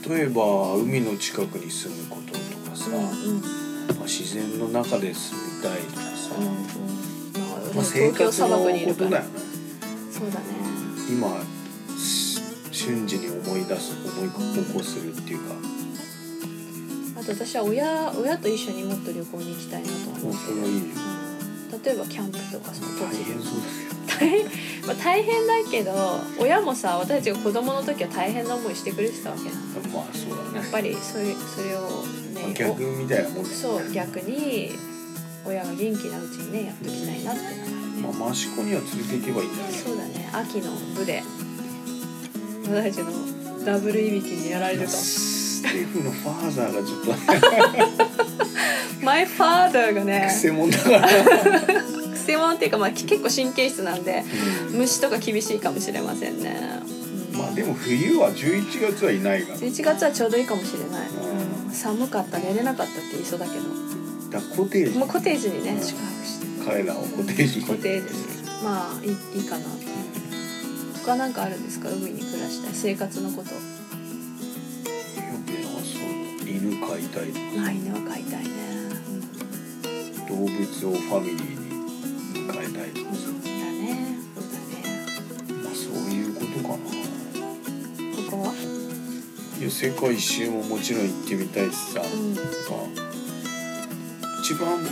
[0.08, 3.00] 例えば海の近くに住むこととかさ、うんう
[3.60, 7.76] んまあ、自然の中で住みたいとかさ、うんうん。
[7.76, 9.10] まあ生東京活の砂漠にいるから。
[9.10, 9.30] ことだよね。
[10.12, 10.46] そうだね。
[11.10, 11.28] 今
[11.98, 12.42] し
[12.72, 14.30] 瞬時に思い出す思い
[14.66, 15.56] 起こするっていうか、
[17.20, 20.82] あと私は親親と一緒にもっと旅行に行きたいなとは思うけど、それはいいよ。
[21.74, 23.94] うん、例えばキャンプとかその大変そうですよ。
[24.20, 24.46] 大変、
[24.86, 30.60] まあ、大変だけど親もさ私たちが子供の時は大変な思いしてくれてたわけなんまあそうだね。
[30.60, 32.06] やっぱりそれそれを
[32.44, 34.72] まあね逆みたいなもんですそう逆に
[35.46, 37.74] 親が元気なうちにねやっときたいなって。
[38.02, 40.30] まあ益子には連れて行けばいいんだそうだね。
[40.34, 41.24] 秋の部で
[42.66, 44.88] 私たちのダブルいびきにやられると。
[44.88, 48.04] ステフのファーザーがちょっと。
[49.06, 50.28] マイファーダーがね。
[50.30, 51.08] 癖者だから、
[52.14, 54.24] くせ者っていうか、まあ、結構神経質なんで
[54.72, 54.80] うん。
[54.80, 56.94] 虫とか厳しいかもしれませんね、うん
[57.34, 63.64] まあでも冬は11月はいないから11月はちょうどいいかもしれない、うんうん寒かった寝れなかったって言いそうだけど。
[64.32, 64.98] だからコテージ。
[64.98, 65.82] もうコテージにねうん。
[65.84, 66.48] 宿泊して。
[66.66, 67.60] 彼らをコテージ。
[67.60, 68.14] にコテージ。
[68.14, 68.22] に
[68.64, 69.66] まあいいいいかな
[71.04, 71.90] 他なんかあるんですか？
[71.90, 72.74] 海に暮らしたい。
[72.74, 73.50] 生活のこと。
[73.50, 73.56] よ
[75.46, 77.24] くねそう犬飼いたい。
[77.60, 78.50] あ犬は飼いたいね、
[80.30, 83.28] 動物をファミリーに変えたいとかうん、さ
[89.66, 92.36] や世界一周ももちろん行ってみたいしさ、うん。
[92.36, 92.44] まあ
[94.42, 94.90] 一番の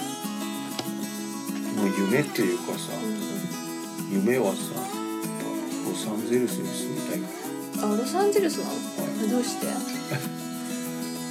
[1.98, 4.60] 夢っていうかさう夢はさ
[5.86, 7.22] ロサンゼルスに住みたい。
[7.84, 9.30] あロサンゼルスなの？
[9.30, 9.68] どうして？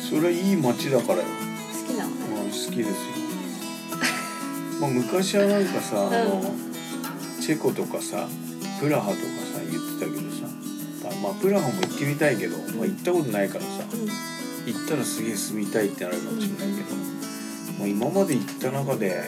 [0.08, 2.10] それはいい街だからよ、好きなの？
[2.10, 2.94] まあ、ね好きですよ。
[4.80, 8.28] まあ昔はなんかさ、あのうチェコとかさ
[8.80, 9.49] プラハとかさ
[11.40, 14.06] プラハも行ってみたいけど、まあ、行ったことないからさうん。
[14.72, 16.94] 行ったらすげえ住みたいってなるかもしれないけど、
[17.78, 19.22] まあ、今まで行った中で、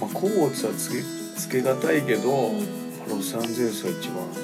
[0.00, 1.02] まあ、甲乙はつけ
[1.38, 2.78] つけがたいけど、うん。
[3.08, 4.34] ロサンゼルスが一番好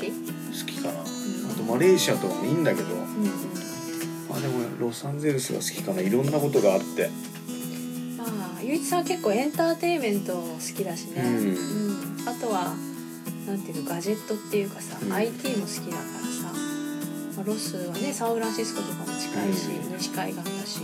[0.00, 0.10] き？
[0.10, 1.02] 好きかな、ん。
[1.02, 1.04] あ
[1.54, 3.02] とマレーシアとかもいいんだけど、うん。
[4.28, 6.00] まあ、でもロサンゼルスが好きかな。
[6.00, 7.10] いろんなことがあって。
[8.16, 11.36] まあゆういちさんは結構エンターテインメント好きだしね、うん。
[11.48, 12.28] うん。
[12.28, 12.74] あとは
[13.46, 15.12] なんていうのガジェットっていうかさ、うん。
[15.12, 16.52] IT も好きだからさ、
[17.36, 19.98] まあ、ロスはねサンフランシスコとかも近いし、うん。
[19.98, 20.80] 西海岸だし、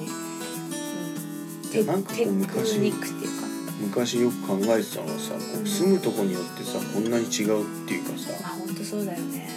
[1.79, 3.51] うん、なんかこう昔クニックっていうか。
[3.81, 9.49] 昔よく考えてたのはさこう住むとこによってさこんなに違うっていうかさまあ本当そうだよね、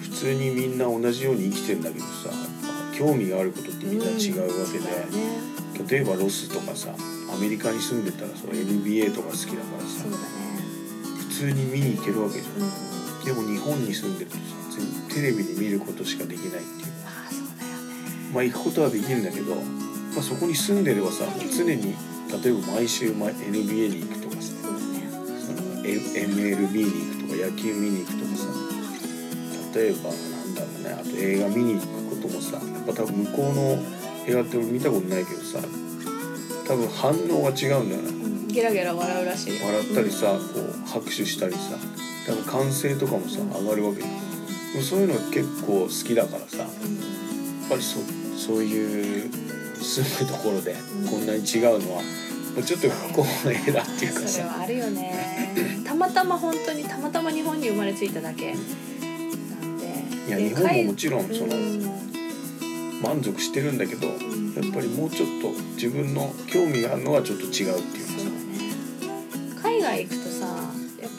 [0.00, 2.30] 普通にみんな同じように生きてんだけどさ
[2.96, 5.36] 興味があることってみんな違うわけで、そうだよね。
[5.86, 6.94] 例えばロスとかさ
[7.30, 10.24] アメリカに住んでたらその NBA とか好きだからさそうだね。
[10.49, 10.49] 普
[11.40, 12.54] 通に見に行けるわけじゃん。
[12.56, 13.24] うん。
[13.24, 14.42] でも日本に住んでるとさ
[15.08, 16.92] 全テレビで見ることしかできないっていう。
[17.02, 18.30] まあそうだよね。
[18.34, 21.24] まあ行くことはできるんだけど、まあ、そこに住んでればさ
[21.56, 21.96] 常に
[22.28, 25.08] 例えば毎週毎 NBA に行くとかさね。
[25.82, 28.46] MLB に行くとか野球見に行くとかさ
[29.74, 33.62] 例えばなんだろうねあと映画見に行くこともさやっぱ多分向こうの
[34.26, 35.58] 映画って俺見たことないけどさ
[36.68, 38.08] 多分反応が違うんだよね。
[38.14, 38.19] うん
[38.52, 41.60] ゲラゲラ笑うらしい笑ったりさこう拍手したりさ
[42.26, 44.06] 多分歓声とかもさ上がるわけで
[44.76, 47.98] もそういうの結構好きだからさやっうんぱりそ
[48.36, 49.30] そういう
[49.82, 50.74] 住むところで
[51.10, 52.02] こんなに違うのは
[52.66, 54.28] ちょっと不幸な絵だっていうかさ。
[54.28, 55.14] それはあるよね。
[55.86, 58.54] たまたま本当にたまたま日本に生まれついただけ。
[58.54, 58.58] な
[59.66, 59.86] んで。
[60.26, 61.80] いやで日本ももちろん海そのうん。
[63.02, 64.16] 満足してるんだけどやっ
[64.74, 68.19] ぱりもうちょっと自分の興味があるのはちょっと違うっていうか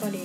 [0.02, 0.18] ぱり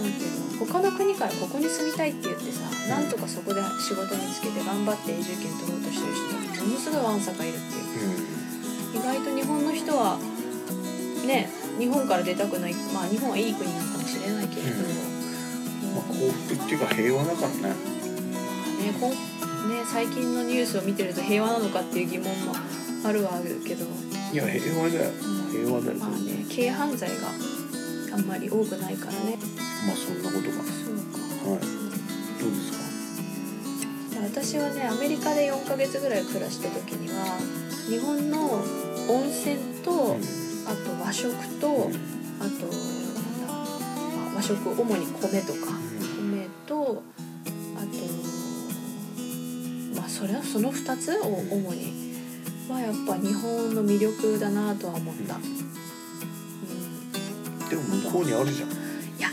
[0.00, 8.16] なんていうの他の国からここに住みたいって言ってさなんとかそこで仕事見つけて頑張って永住権取ろうとしてる人がものすごいわんさかいるっていう。
[8.16, 10.18] う意外と日本の人は
[11.26, 15.94] ね日本から出たくないまあ日本はいい国なのかもしれないけれど、ん。
[15.94, 17.62] まあ幸福っていうか平和だからね。
[17.68, 17.76] ね
[18.98, 22.54] こんね最近のニュースを見てると平和なのかっていう疑問も
[23.04, 23.84] あるはあるけど、
[24.32, 25.10] いや平和だよ。
[25.10, 25.50] うん。
[25.52, 25.98] 平和だよ。
[25.98, 27.28] まあね軽犯罪が
[28.12, 29.38] あんまり多くないからね。
[29.86, 30.56] まあそんなことか。
[30.58, 31.18] なそうか。
[31.50, 31.60] はい。
[32.40, 32.80] どうですか？
[34.22, 37.38] 私はねアメリカで4ヶ月ぐらい暮らした時には
[37.88, 38.62] 日本の
[39.08, 40.20] 温泉と、うん。
[40.66, 41.92] あと和食と、うん。
[42.40, 42.60] あとなん
[43.40, 45.58] だ、まあ、和食主に米とか、
[46.18, 47.02] 米と
[47.76, 47.86] あと
[50.00, 52.10] まあそれはその2つを主に
[52.68, 55.42] はやっぱ日本の魅力だなとは思った、うん、
[57.70, 58.68] でも向こうにあるじゃん。
[58.70, 58.72] い
[59.22, 59.28] や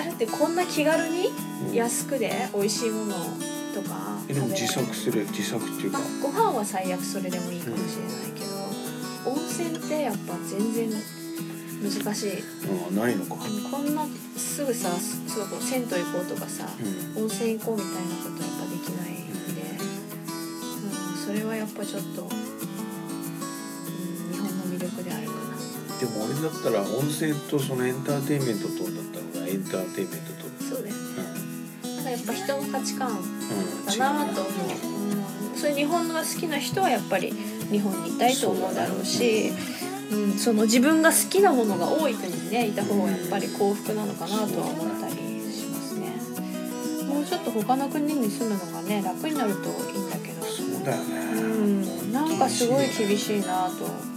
[0.00, 1.28] あるってこんな気軽に
[1.68, 3.14] うん安くで美味しいもの
[3.74, 5.98] とかえでも自作する自作っていうか。
[5.98, 10.90] まあ、ご飯は最悪それでもいいかもしれないけど、温泉ってやっぱ全然
[11.82, 12.40] 難しい。
[12.40, 13.36] うんないのか。
[13.70, 16.66] こんなすぐさすすぐこう銭湯行こうとかさ、
[17.14, 17.22] うん。
[17.22, 19.62] 温泉行こうみたいなことはやっぱできないんで、
[20.32, 22.28] うん、それはやっぱちょっと、
[26.00, 30.46] でも俺だったら温泉とそのエンターテインメントとだったらエンターテインメントと。
[30.64, 31.00] そうだよね。
[31.84, 37.32] うただやっぱ人の価値観ん、うん、だなと思う、うん、そういう日本が好きな人はやっぱり
[37.70, 39.52] 日本にいたいと思うだろうし
[40.10, 45.14] うん、その自分が好きなものが多い国にねいた方がやっぱり幸福なのかなとは思ったり
[45.52, 46.14] しますね。
[47.04, 50.46] もうちょっと他の国に住むのがね楽になるといいんだけど。
[50.46, 52.12] そうだよね、うん。
[52.12, 54.15] なんかすごい厳しいなと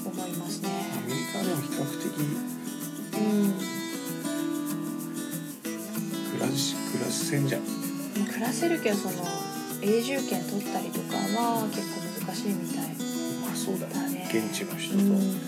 [7.30, 7.48] し暮らせん。
[7.48, 7.68] じゃんま
[8.26, 9.24] あ暮らせるけどその
[9.82, 12.88] 永住権取ったりとかは結構難しいみたい
[13.46, 13.88] まあそうだ。
[13.88, 15.40] だねね現地の人とうん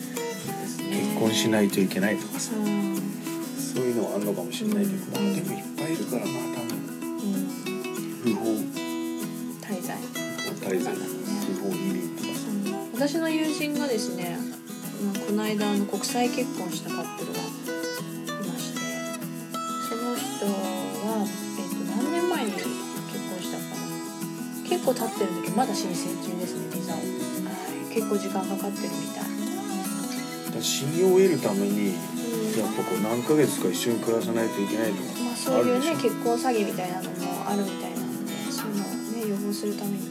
[0.91, 2.95] 結婚しないといけないとかさ、うん。
[3.57, 5.25] そういうのはあるのかもしれないけど、うん。
[5.25, 6.33] まあでもいっぱいいるからな多
[6.67, 6.75] 分
[7.15, 7.49] うん
[8.21, 8.45] 不法
[9.61, 9.97] 滞在
[10.61, 10.97] 滞在不
[11.63, 12.39] 法移民とかさ。
[12.49, 12.91] うん。
[12.93, 14.37] 私の友人がですね、
[15.03, 17.39] まあ、この間あの国際結婚したカップルが
[24.81, 31.93] 結構経ってるんだけどまだ申請中ですねビザを、はい、結構時間かかってるみたい、だ信用を得るために
[32.57, 40.09] やっぱこう何ヶ月か一緒に暮らさないといけないとかまあ、そういうね結婚詐欺みたいなのもあるみたいなのでそういうのをね予防するために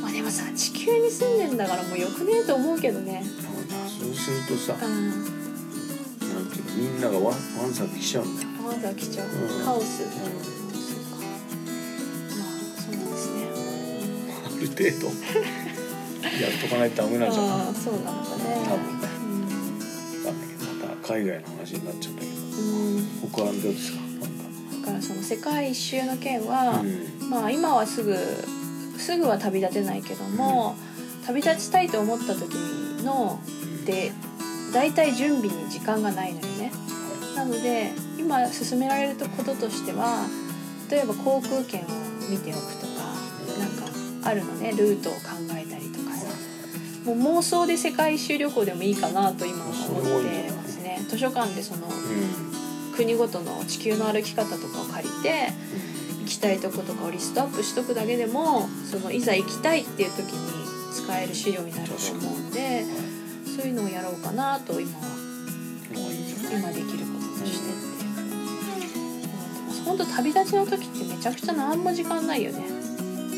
[0.00, 3.22] まあでもさ地球に住んでんだからもうよくねえと思うけどね。
[4.00, 5.10] そうするとさうん。
[5.10, 7.24] なんていうのみんながワン
[7.60, 9.64] ワンサク来ちゃうんだよまずは来ちゃう、うん。
[9.64, 10.65] カオス、うん、
[14.76, 17.74] 程度やっとかないとダメなんじゃない？
[17.74, 18.42] そうなのかね。
[18.64, 19.06] 多分ね。
[20.24, 20.38] わかん。
[20.38, 22.32] ないけどまた海外の話になっちゃったけど。
[22.32, 23.98] うん、うん、他はどうですか？
[24.82, 27.30] だからその世界一周の件は、うん。
[27.30, 28.16] まあ今はすぐ
[28.98, 30.76] すぐは旅立てないけども、
[31.26, 32.54] 旅立ちたいと思った時
[33.02, 33.40] の
[33.84, 34.12] で
[34.72, 36.72] 大体準備に時間がないのよね。
[37.34, 40.26] なので今進められることとしては
[40.90, 41.84] 例えば航空券を
[42.30, 42.85] 見ておくと
[44.26, 45.20] あるのねルートを考
[45.52, 46.26] えたりとかさ。
[47.04, 51.00] もう妄想で世界一周旅行でもいいかなと今は思ってますね。
[51.08, 52.56] 図書館でそのうん。
[52.96, 55.48] 国ごとの地球の歩き方とかを借りて
[56.20, 62.84] 行きたいとことかをリストアップしとくだけでもそのいざ行きたいっていう時に使える資料になると思うんで
[63.44, 65.04] そういうのをやろうかなと今は
[66.50, 68.06] 今できることとしてって。
[68.06, 68.16] 思
[68.78, 69.26] って
[69.66, 72.75] ます本当旅立ちの時ってめちゃくちゃ何も時間ないよね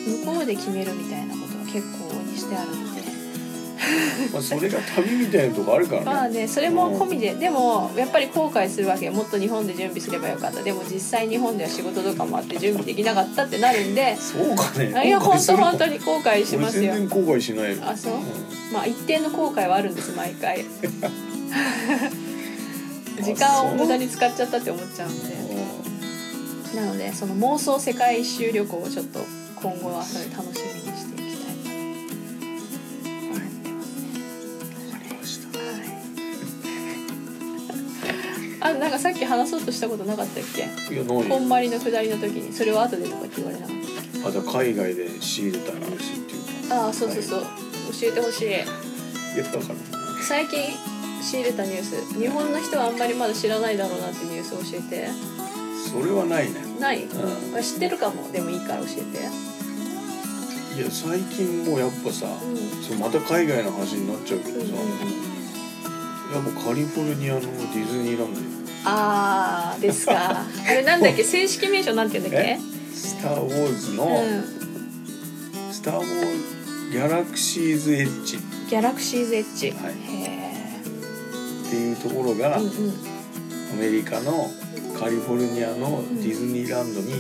[0.09, 2.99] 向こうで決めるみたいなことは結構にしてあるので。
[4.33, 6.07] まあそれが旅みたいなとこあるからね。
[6.07, 9.13] まあねそれも込みででもやっぱり後悔するわけよ。
[9.13, 10.63] もっと日本で準備すればよかった。
[10.63, 15.07] でも実際日本では仕事とかもあって準備できなかったってなるんでそうかね。
[15.07, 16.93] いや本当本当に後悔し俺ますよ。
[16.93, 17.83] 全然後悔しないよ。
[17.85, 18.15] あそう。
[18.15, 18.21] うん。
[18.73, 20.65] まあ一定の後悔はあるんです毎回。
[23.23, 25.39] 時間を無駄に使っちゃったって思っちゃうんで。
[26.75, 29.21] なのでその妄想世界一周旅行をちょっと
[29.61, 31.83] 今後はそれ楽しみにしていきたいなと思
[32.69, 33.95] ってます。
[34.05, 34.15] ね
[34.93, 35.63] わかりましたは
[38.71, 38.75] い。
[38.77, 40.63] あなんかさっき話そうとしたことなかったっけ？
[40.95, 43.67] いや何こんまりの下りの時にそれを後でとかって言われな。
[43.67, 43.77] かっ
[44.29, 46.37] あじゃあ海外で仕入れたニュースってい
[46.71, 47.41] うああそうそうそう。
[47.43, 47.47] 教
[48.09, 48.49] えてほしい。
[48.49, 48.51] い。
[48.51, 48.63] や
[49.45, 49.65] だから
[50.23, 50.61] 最近
[51.23, 52.19] 仕入れたニュース。
[52.19, 55.09] 日本の人はあんまりまだ知らないだろうなってニュース教えて
[55.91, 56.55] それはないね。
[56.81, 57.05] ない。
[57.05, 57.57] うん。
[57.57, 58.31] あ知ってるかも。
[58.33, 59.19] でもいいから教えて。
[60.81, 62.51] いや最近もうやっぱさうん。
[62.53, 65.29] うんそうまた海外の話になっちゃうけどさ、うんうん
[66.29, 68.47] やっぱカリフォルニアのディズニーランドよ。
[68.85, 70.45] あーですか。
[70.69, 72.59] あれなんだっけ正式名称なんて言うんだっけ？
[72.95, 75.73] スター・ウォーズの、うん。
[75.73, 76.07] スター・ウォー
[76.91, 78.37] ズギャラクシーズ・エッジ。
[78.37, 79.95] っギャラクシーズエッジ、はい。
[80.07, 80.81] へ
[81.71, 82.93] ていうところが、えうんうん。
[83.73, 84.51] アメリカの
[84.99, 87.13] カリフォルニアのディズニーランドに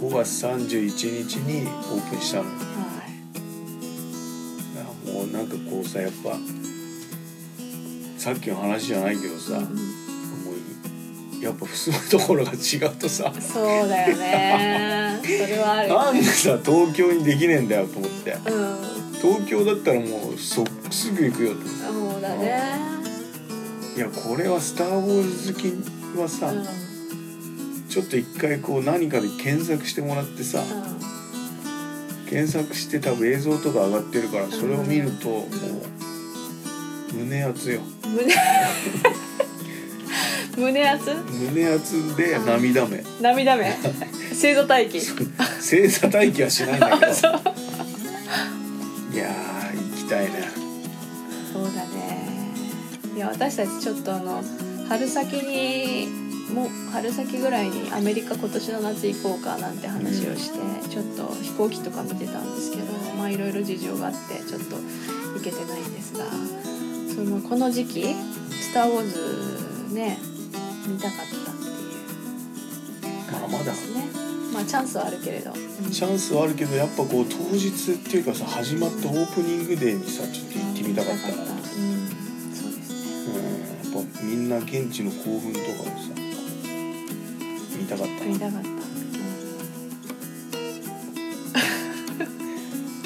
[0.00, 2.44] 5月31日にオープンしたの。
[2.44, 2.62] はい
[5.12, 6.38] もうなんかこうさやっぱ
[8.16, 9.64] さっきの話じゃないけどさ、うん。
[9.64, 9.72] も
[11.40, 13.30] うやっぱ住むところが違うとさ。
[13.34, 15.20] うんそうだよね。
[15.22, 15.88] それはある。
[15.88, 18.30] なんでさ東京にできねえんだよと思って。
[18.32, 18.76] うん。
[19.20, 21.70] 東京だったらもうそすぐ行くよと思って。
[22.14, 22.62] そうだね。
[23.94, 27.88] いやこれは「スター・ウォーズ」好きはさ、うん。
[27.88, 30.62] ちょっと一回こう何かで検索してもらってさ、
[32.30, 35.46] 検索して多分映像とか上がってるからそれを見るとも
[37.12, 37.82] う胸熱よ。
[38.04, 38.34] うん胸
[40.56, 41.14] 胸熱？
[41.50, 43.02] 胸熱で涙目。
[43.20, 43.70] 涙目？
[44.30, 45.00] 星座待機？
[45.00, 47.12] 星座待機はしないんだけど。
[49.12, 50.50] いやー行きたいね。
[51.52, 52.54] そうだね。
[53.14, 54.42] いや私たちちょっとあの
[54.92, 56.06] 春先に
[56.52, 60.58] もう春先ぐらいにアメリカ今年の夏行こうかなんて話をして、
[60.90, 66.26] ちょっと飛行機とか見てたんですけどまあいろいろ事情があってちょっと行けてないんですが
[67.14, 68.04] そのこの時期
[68.52, 70.18] 「スター・ウォーズ」ね
[70.86, 74.08] 見たかったっていうまあまだですね。
[74.52, 75.90] まあチャンスはあるけれど、うん。
[75.90, 81.51] チャンスはあるけどやっぱこう当日っていうかさ始まったオープニングデーにさちょっと行ってみたかったな
[84.52, 86.10] な現地の興奮とかもさ
[87.78, 88.12] 見たかった？
[88.24, 88.62] な見たかっ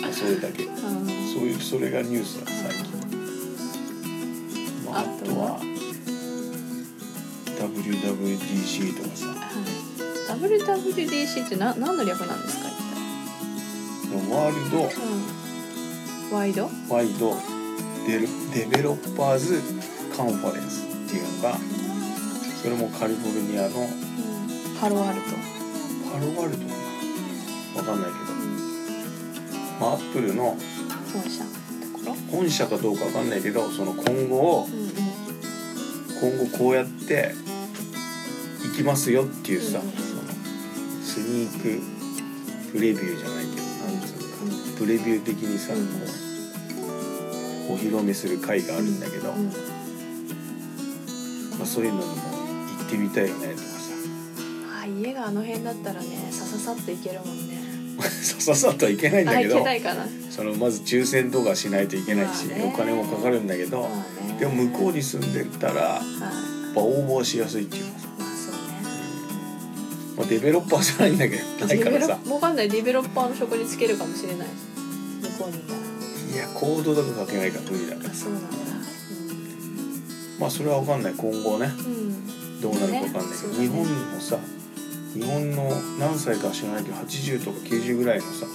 [0.02, 0.74] た、それだけうんう
[1.04, 1.06] ん。
[1.32, 2.96] そういうそれがニュースだ最近、
[4.84, 5.60] まあ、ああとは
[7.60, 9.26] WWDC とかさ。
[9.26, 9.32] は
[10.36, 12.68] い、WWDC ってな何の略なんですか？
[14.04, 14.88] 一 World。
[14.88, 14.98] 体、う
[16.34, 17.36] ん、 Wide、Wide。
[18.06, 19.60] デル Developers
[20.16, 21.56] Conference っていうのが
[22.62, 23.88] それもカリフォルニアのうん、
[24.80, 25.30] パロアルト、
[26.10, 26.76] パロワルドかな。
[27.76, 28.56] わかんないけど、うん、
[29.80, 30.56] まあ、アップルの
[31.12, 31.56] 本社のと
[31.98, 34.66] ころ、本社かどうかわかんないけどその今後を
[36.20, 37.34] 今後こうやって
[38.64, 39.92] 行きますよっていうさ、その
[41.02, 41.80] スニーク
[42.72, 44.16] プレビューじゃないけどなんつう
[44.72, 45.86] のプレビュー的にさ、うん。
[45.86, 45.92] こ
[47.70, 49.34] うお披露目する会があるんだけど、
[51.66, 52.12] そういうのにも
[52.78, 53.68] 行ってみたいよねとか
[54.82, 57.56] あ家があの辺だったらねさささっと行けるもんね。
[57.98, 60.06] さささっとはいけないんだけどけないかな。
[60.30, 62.72] そのまず抽選とかしないといけないし、まあね。
[62.74, 63.90] お金もかかるんだけど、まあ
[64.32, 64.38] ね。
[64.38, 66.02] でも向こうに住んでたらやっは
[66.72, 68.60] いぱ応募しやすいっていうかさ、まあそうね。
[70.18, 72.18] まあ、デベロッパーじゃないんだけどないからさ。
[72.28, 72.68] わかんない。
[72.68, 74.48] デベロッパーの職につけるかもしれない。
[75.38, 75.78] 向こうにいたら。
[75.78, 78.10] いやコードとか書けないから無理だから。
[78.10, 78.48] あそうなんだ
[80.38, 81.14] まあそれは分かんない。
[81.14, 81.66] 今後ね。
[81.66, 83.58] うん、うん、どうなるか分かんないけど、ね。
[83.60, 84.38] 日本もさ
[85.14, 88.46] 日本の何歳かは知らないけど80とか90ぐらいのさ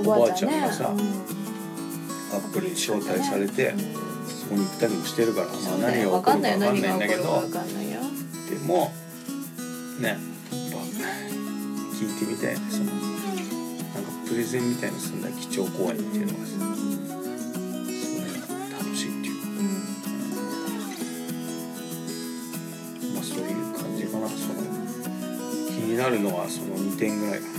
[0.00, 1.00] うん、おばあちゃんがさうん
[2.34, 3.78] アップルに招待されてうん。
[4.26, 6.96] そこに行ったりもしてるから、まあ、何がわ起こるか分かんない。
[6.96, 7.42] んだけど。
[8.52, 8.92] でも
[10.00, 10.76] ねやっぱ
[11.96, 16.52] 聞いてみたいねそのなんかプレゼンみたいにすんだ基調講演っていうのがさ
[26.02, 27.52] なるのはその2点ぐらいかな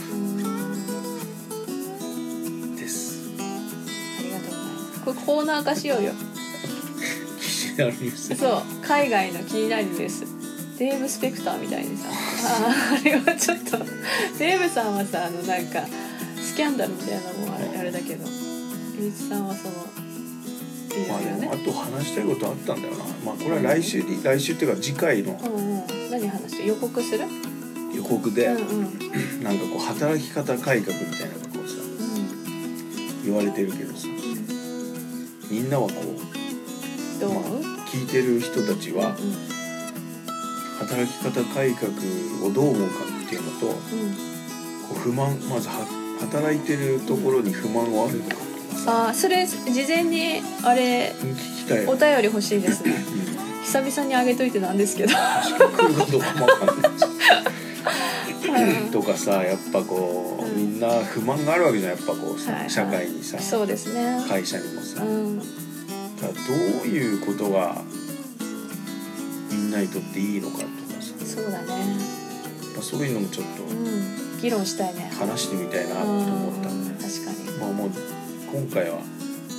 [2.76, 3.30] です。
[3.40, 5.02] ありがとうございます。
[5.06, 6.12] これコーナー化しようよ。
[7.40, 8.64] 気になるニュースそう。
[8.86, 10.26] 海外の気になるニュース
[10.78, 12.10] デーブ・スペクターみたいにさ。
[12.10, 13.78] あーあれはちょっと。
[14.38, 15.86] デーブさんはさあのなんか
[16.36, 18.28] スキャンダルみたいなのもあれあれだけど。
[19.00, 21.42] ゆういちさんはそのいまあろいろね。
[21.42, 23.06] でもあと話したいことあったんだよな。
[23.26, 25.40] まあこれは来週に来週っていうか次回の。
[25.42, 26.12] うんうん。
[26.12, 27.26] 何話して予告する？
[28.04, 29.44] 予告でうんうん。
[29.44, 31.74] なんかこう働き方改革みたいなことをさ
[33.26, 34.08] 言われてるけどさ
[35.50, 37.34] みんなはこうどう？
[37.34, 37.44] まあ
[37.92, 39.36] 聞いてる人たちはうん。
[40.88, 41.92] 働き方改革
[42.46, 42.96] をどう思うか
[43.26, 44.98] っていうのとこうん。
[44.98, 45.86] う不満まずは
[46.20, 48.44] 働いてるところに不満はあるのかとか。
[48.84, 51.86] さあーそれ事前にあれ聞きたい。
[51.86, 52.94] お便り欲しいですね。
[53.30, 53.64] うん。
[53.64, 55.14] 久々にあげといてなんですけど
[58.92, 60.56] とかさやっぱこう、うん。
[60.56, 62.70] みんな不満があるわけじゃんやっぱこうさ、はいはい。
[62.70, 64.24] 社会にさそうですね。
[64.28, 65.40] 会社にもさ、うん。
[65.40, 65.46] だど
[66.84, 67.82] ういうことが
[69.52, 70.70] みんなにとっていいのかとか
[71.02, 71.68] さ、そうだね。
[72.74, 74.42] まあ、そういうのもちょっとうん。
[74.42, 75.12] 議論したいね。
[75.18, 76.70] 話してみたいなと思った。
[76.70, 76.98] んうん。
[76.98, 77.58] で、確かに。
[77.60, 77.90] まあもう
[78.52, 79.00] 今回は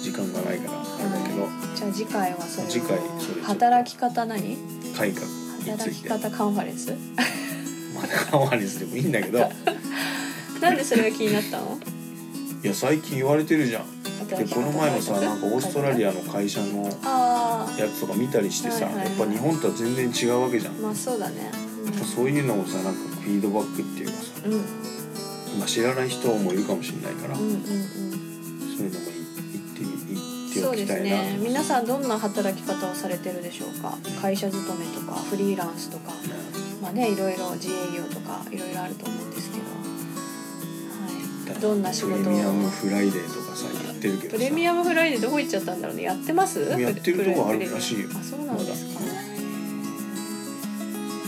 [0.02, 2.70] 時間がないからあれだけど、じゃあ次回はそれを。
[2.70, 4.59] 次回それ働き方何？
[4.94, 5.26] 改革
[5.64, 6.92] 働き方カンファレンス？
[7.95, 9.38] まあカンファレンスでもいいんだけど。
[10.61, 11.78] なんでそれが気になったの？
[12.62, 14.03] いや最近言われてるじゃん。
[14.26, 19.07] でこの前もさなんかオーストラリアアの会社のあやつとか見たりしてさ、はいはいはい。
[19.18, 21.51] やっぱ日本とは全然違うわけじゃん、あまあそうだね。
[22.14, 24.53] そういうのもさなんかフィードバックっていうかさ、うん。
[24.53, 24.61] うん
[25.59, 27.61] まあ、知らない人もいるかもしれないから、うんうんうん。
[27.61, 30.20] そういうのも言ってみ言
[30.51, 31.22] ってそうおきたいな。
[31.22, 31.38] ですね。
[31.42, 33.99] 皆さんどんな働き方をされてるでしょうか？
[34.20, 36.05] 会社勤めとかフリーランスとか。
[36.09, 36.23] まあ
[36.95, 39.64] ねいろいろ自営業とかいろいろあると思うんですけど、
[41.53, 42.18] はい、どんな仕事を？
[42.18, 44.36] プレミアムフライデーとかさ言ってるけどさ。
[44.36, 46.05] プレミアムフライデーどこ行っちゃったんだろうね。
[46.05, 46.61] やってます？
[46.61, 48.09] やってるとこあるらしいよ。
[48.14, 49.01] あそうなんですか、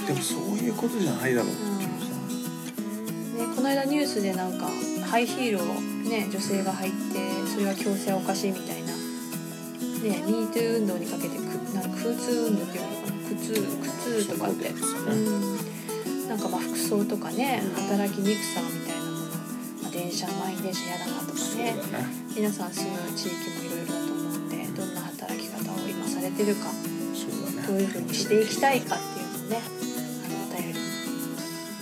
[0.06, 2.14] でもそういうことじゃないだろうっていうさ、
[3.48, 4.68] ね、この間ニュースでなんか
[5.04, 5.64] ハイヒールを
[6.08, 7.18] ね女性が履いて
[7.52, 8.86] それは強制おかしいみたいな。
[8.86, 11.40] ね MeToo 運動にかけてく
[11.74, 12.88] なんか空通運動っていうの
[13.26, 13.88] かな苦痛苦
[14.22, 19.26] 痛とかって、そうん、なんかまあ服装とかね働きにくさみたいなもの、
[19.82, 21.76] まあ、電車満員電車嫌だなとかね。
[21.92, 22.06] だね。
[22.36, 26.70] 皆さん住む地域もいろいろだと思うんでどんな働き方を今されてるか
[27.14, 27.66] そうだね。
[27.66, 29.60] どういうふうにしていきたいかっていうのをね
[30.24, 30.78] あのお便り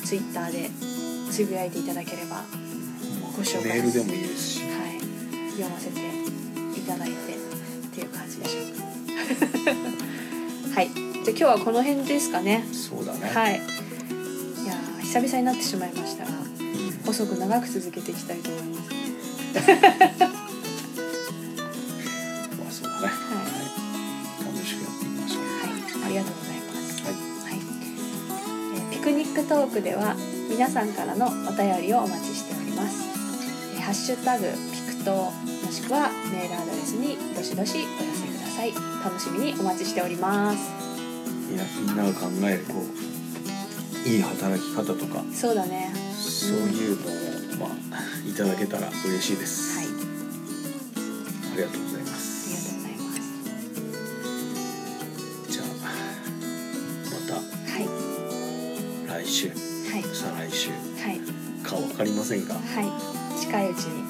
[0.05, 0.71] ツイッターで
[1.31, 2.45] つぶやいていただければ、は
[3.37, 4.61] ご紹介メールでもいいですし。
[4.61, 6.01] い、読ませて
[6.79, 7.39] いただいてっ
[7.95, 10.75] ていう感じでしょうか。
[10.81, 12.67] はいじゃあ今日はこの辺ですかね。
[12.71, 13.31] そうだね。
[13.31, 13.55] はい。
[13.55, 13.57] い
[14.67, 16.37] やー久々になってしまいましたがうん。
[17.07, 18.81] 細く長く続けていきたいと思います。
[18.85, 18.91] ま
[22.69, 23.07] あそうだね。
[23.07, 23.13] はい。
[24.45, 25.45] 楽しくやっていきましょう。
[25.45, 25.51] はい、
[26.05, 27.03] ありがとうございます。
[27.05, 27.15] はい。
[27.15, 27.19] は
[27.57, 27.61] い、
[28.77, 30.15] えーピクニックトークでは
[30.51, 33.03] 皆さんからのお便りをお待ちしております。
[33.77, 34.51] えーハッシュタグピ
[34.99, 35.33] クトも
[35.73, 38.75] しくはメールアドレスにどしどしお寄せください。
[39.03, 40.84] 楽しみにお待ちしております。
[41.49, 42.75] みんなみんなが考えるこ
[44.05, 45.93] ういい働き方とかそうだね。
[46.15, 46.97] そういう
[47.59, 47.79] のをまあ
[48.29, 49.87] いただけたら嬉しいです、はい、
[51.53, 52.57] ありがとうございまありす。
[52.57, 53.05] がとうございま
[55.47, 55.53] す。
[55.53, 55.73] じゃあは
[57.81, 57.83] い、
[59.07, 59.49] また来週。
[59.49, 59.57] はい、
[60.03, 60.71] 再来週。
[60.71, 60.77] は
[61.13, 61.21] い、
[61.63, 62.63] か分かりませんがはい、
[63.41, 64.09] 近いうちに、ま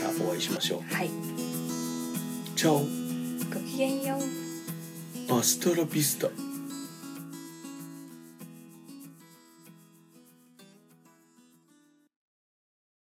[0.00, 0.94] たお会いしましょう。
[0.94, 1.10] はい、
[2.54, 2.80] チャオ。
[2.80, 2.84] ご
[3.66, 4.18] きげんよ
[5.30, 5.34] う。
[5.38, 6.28] アストラビスタ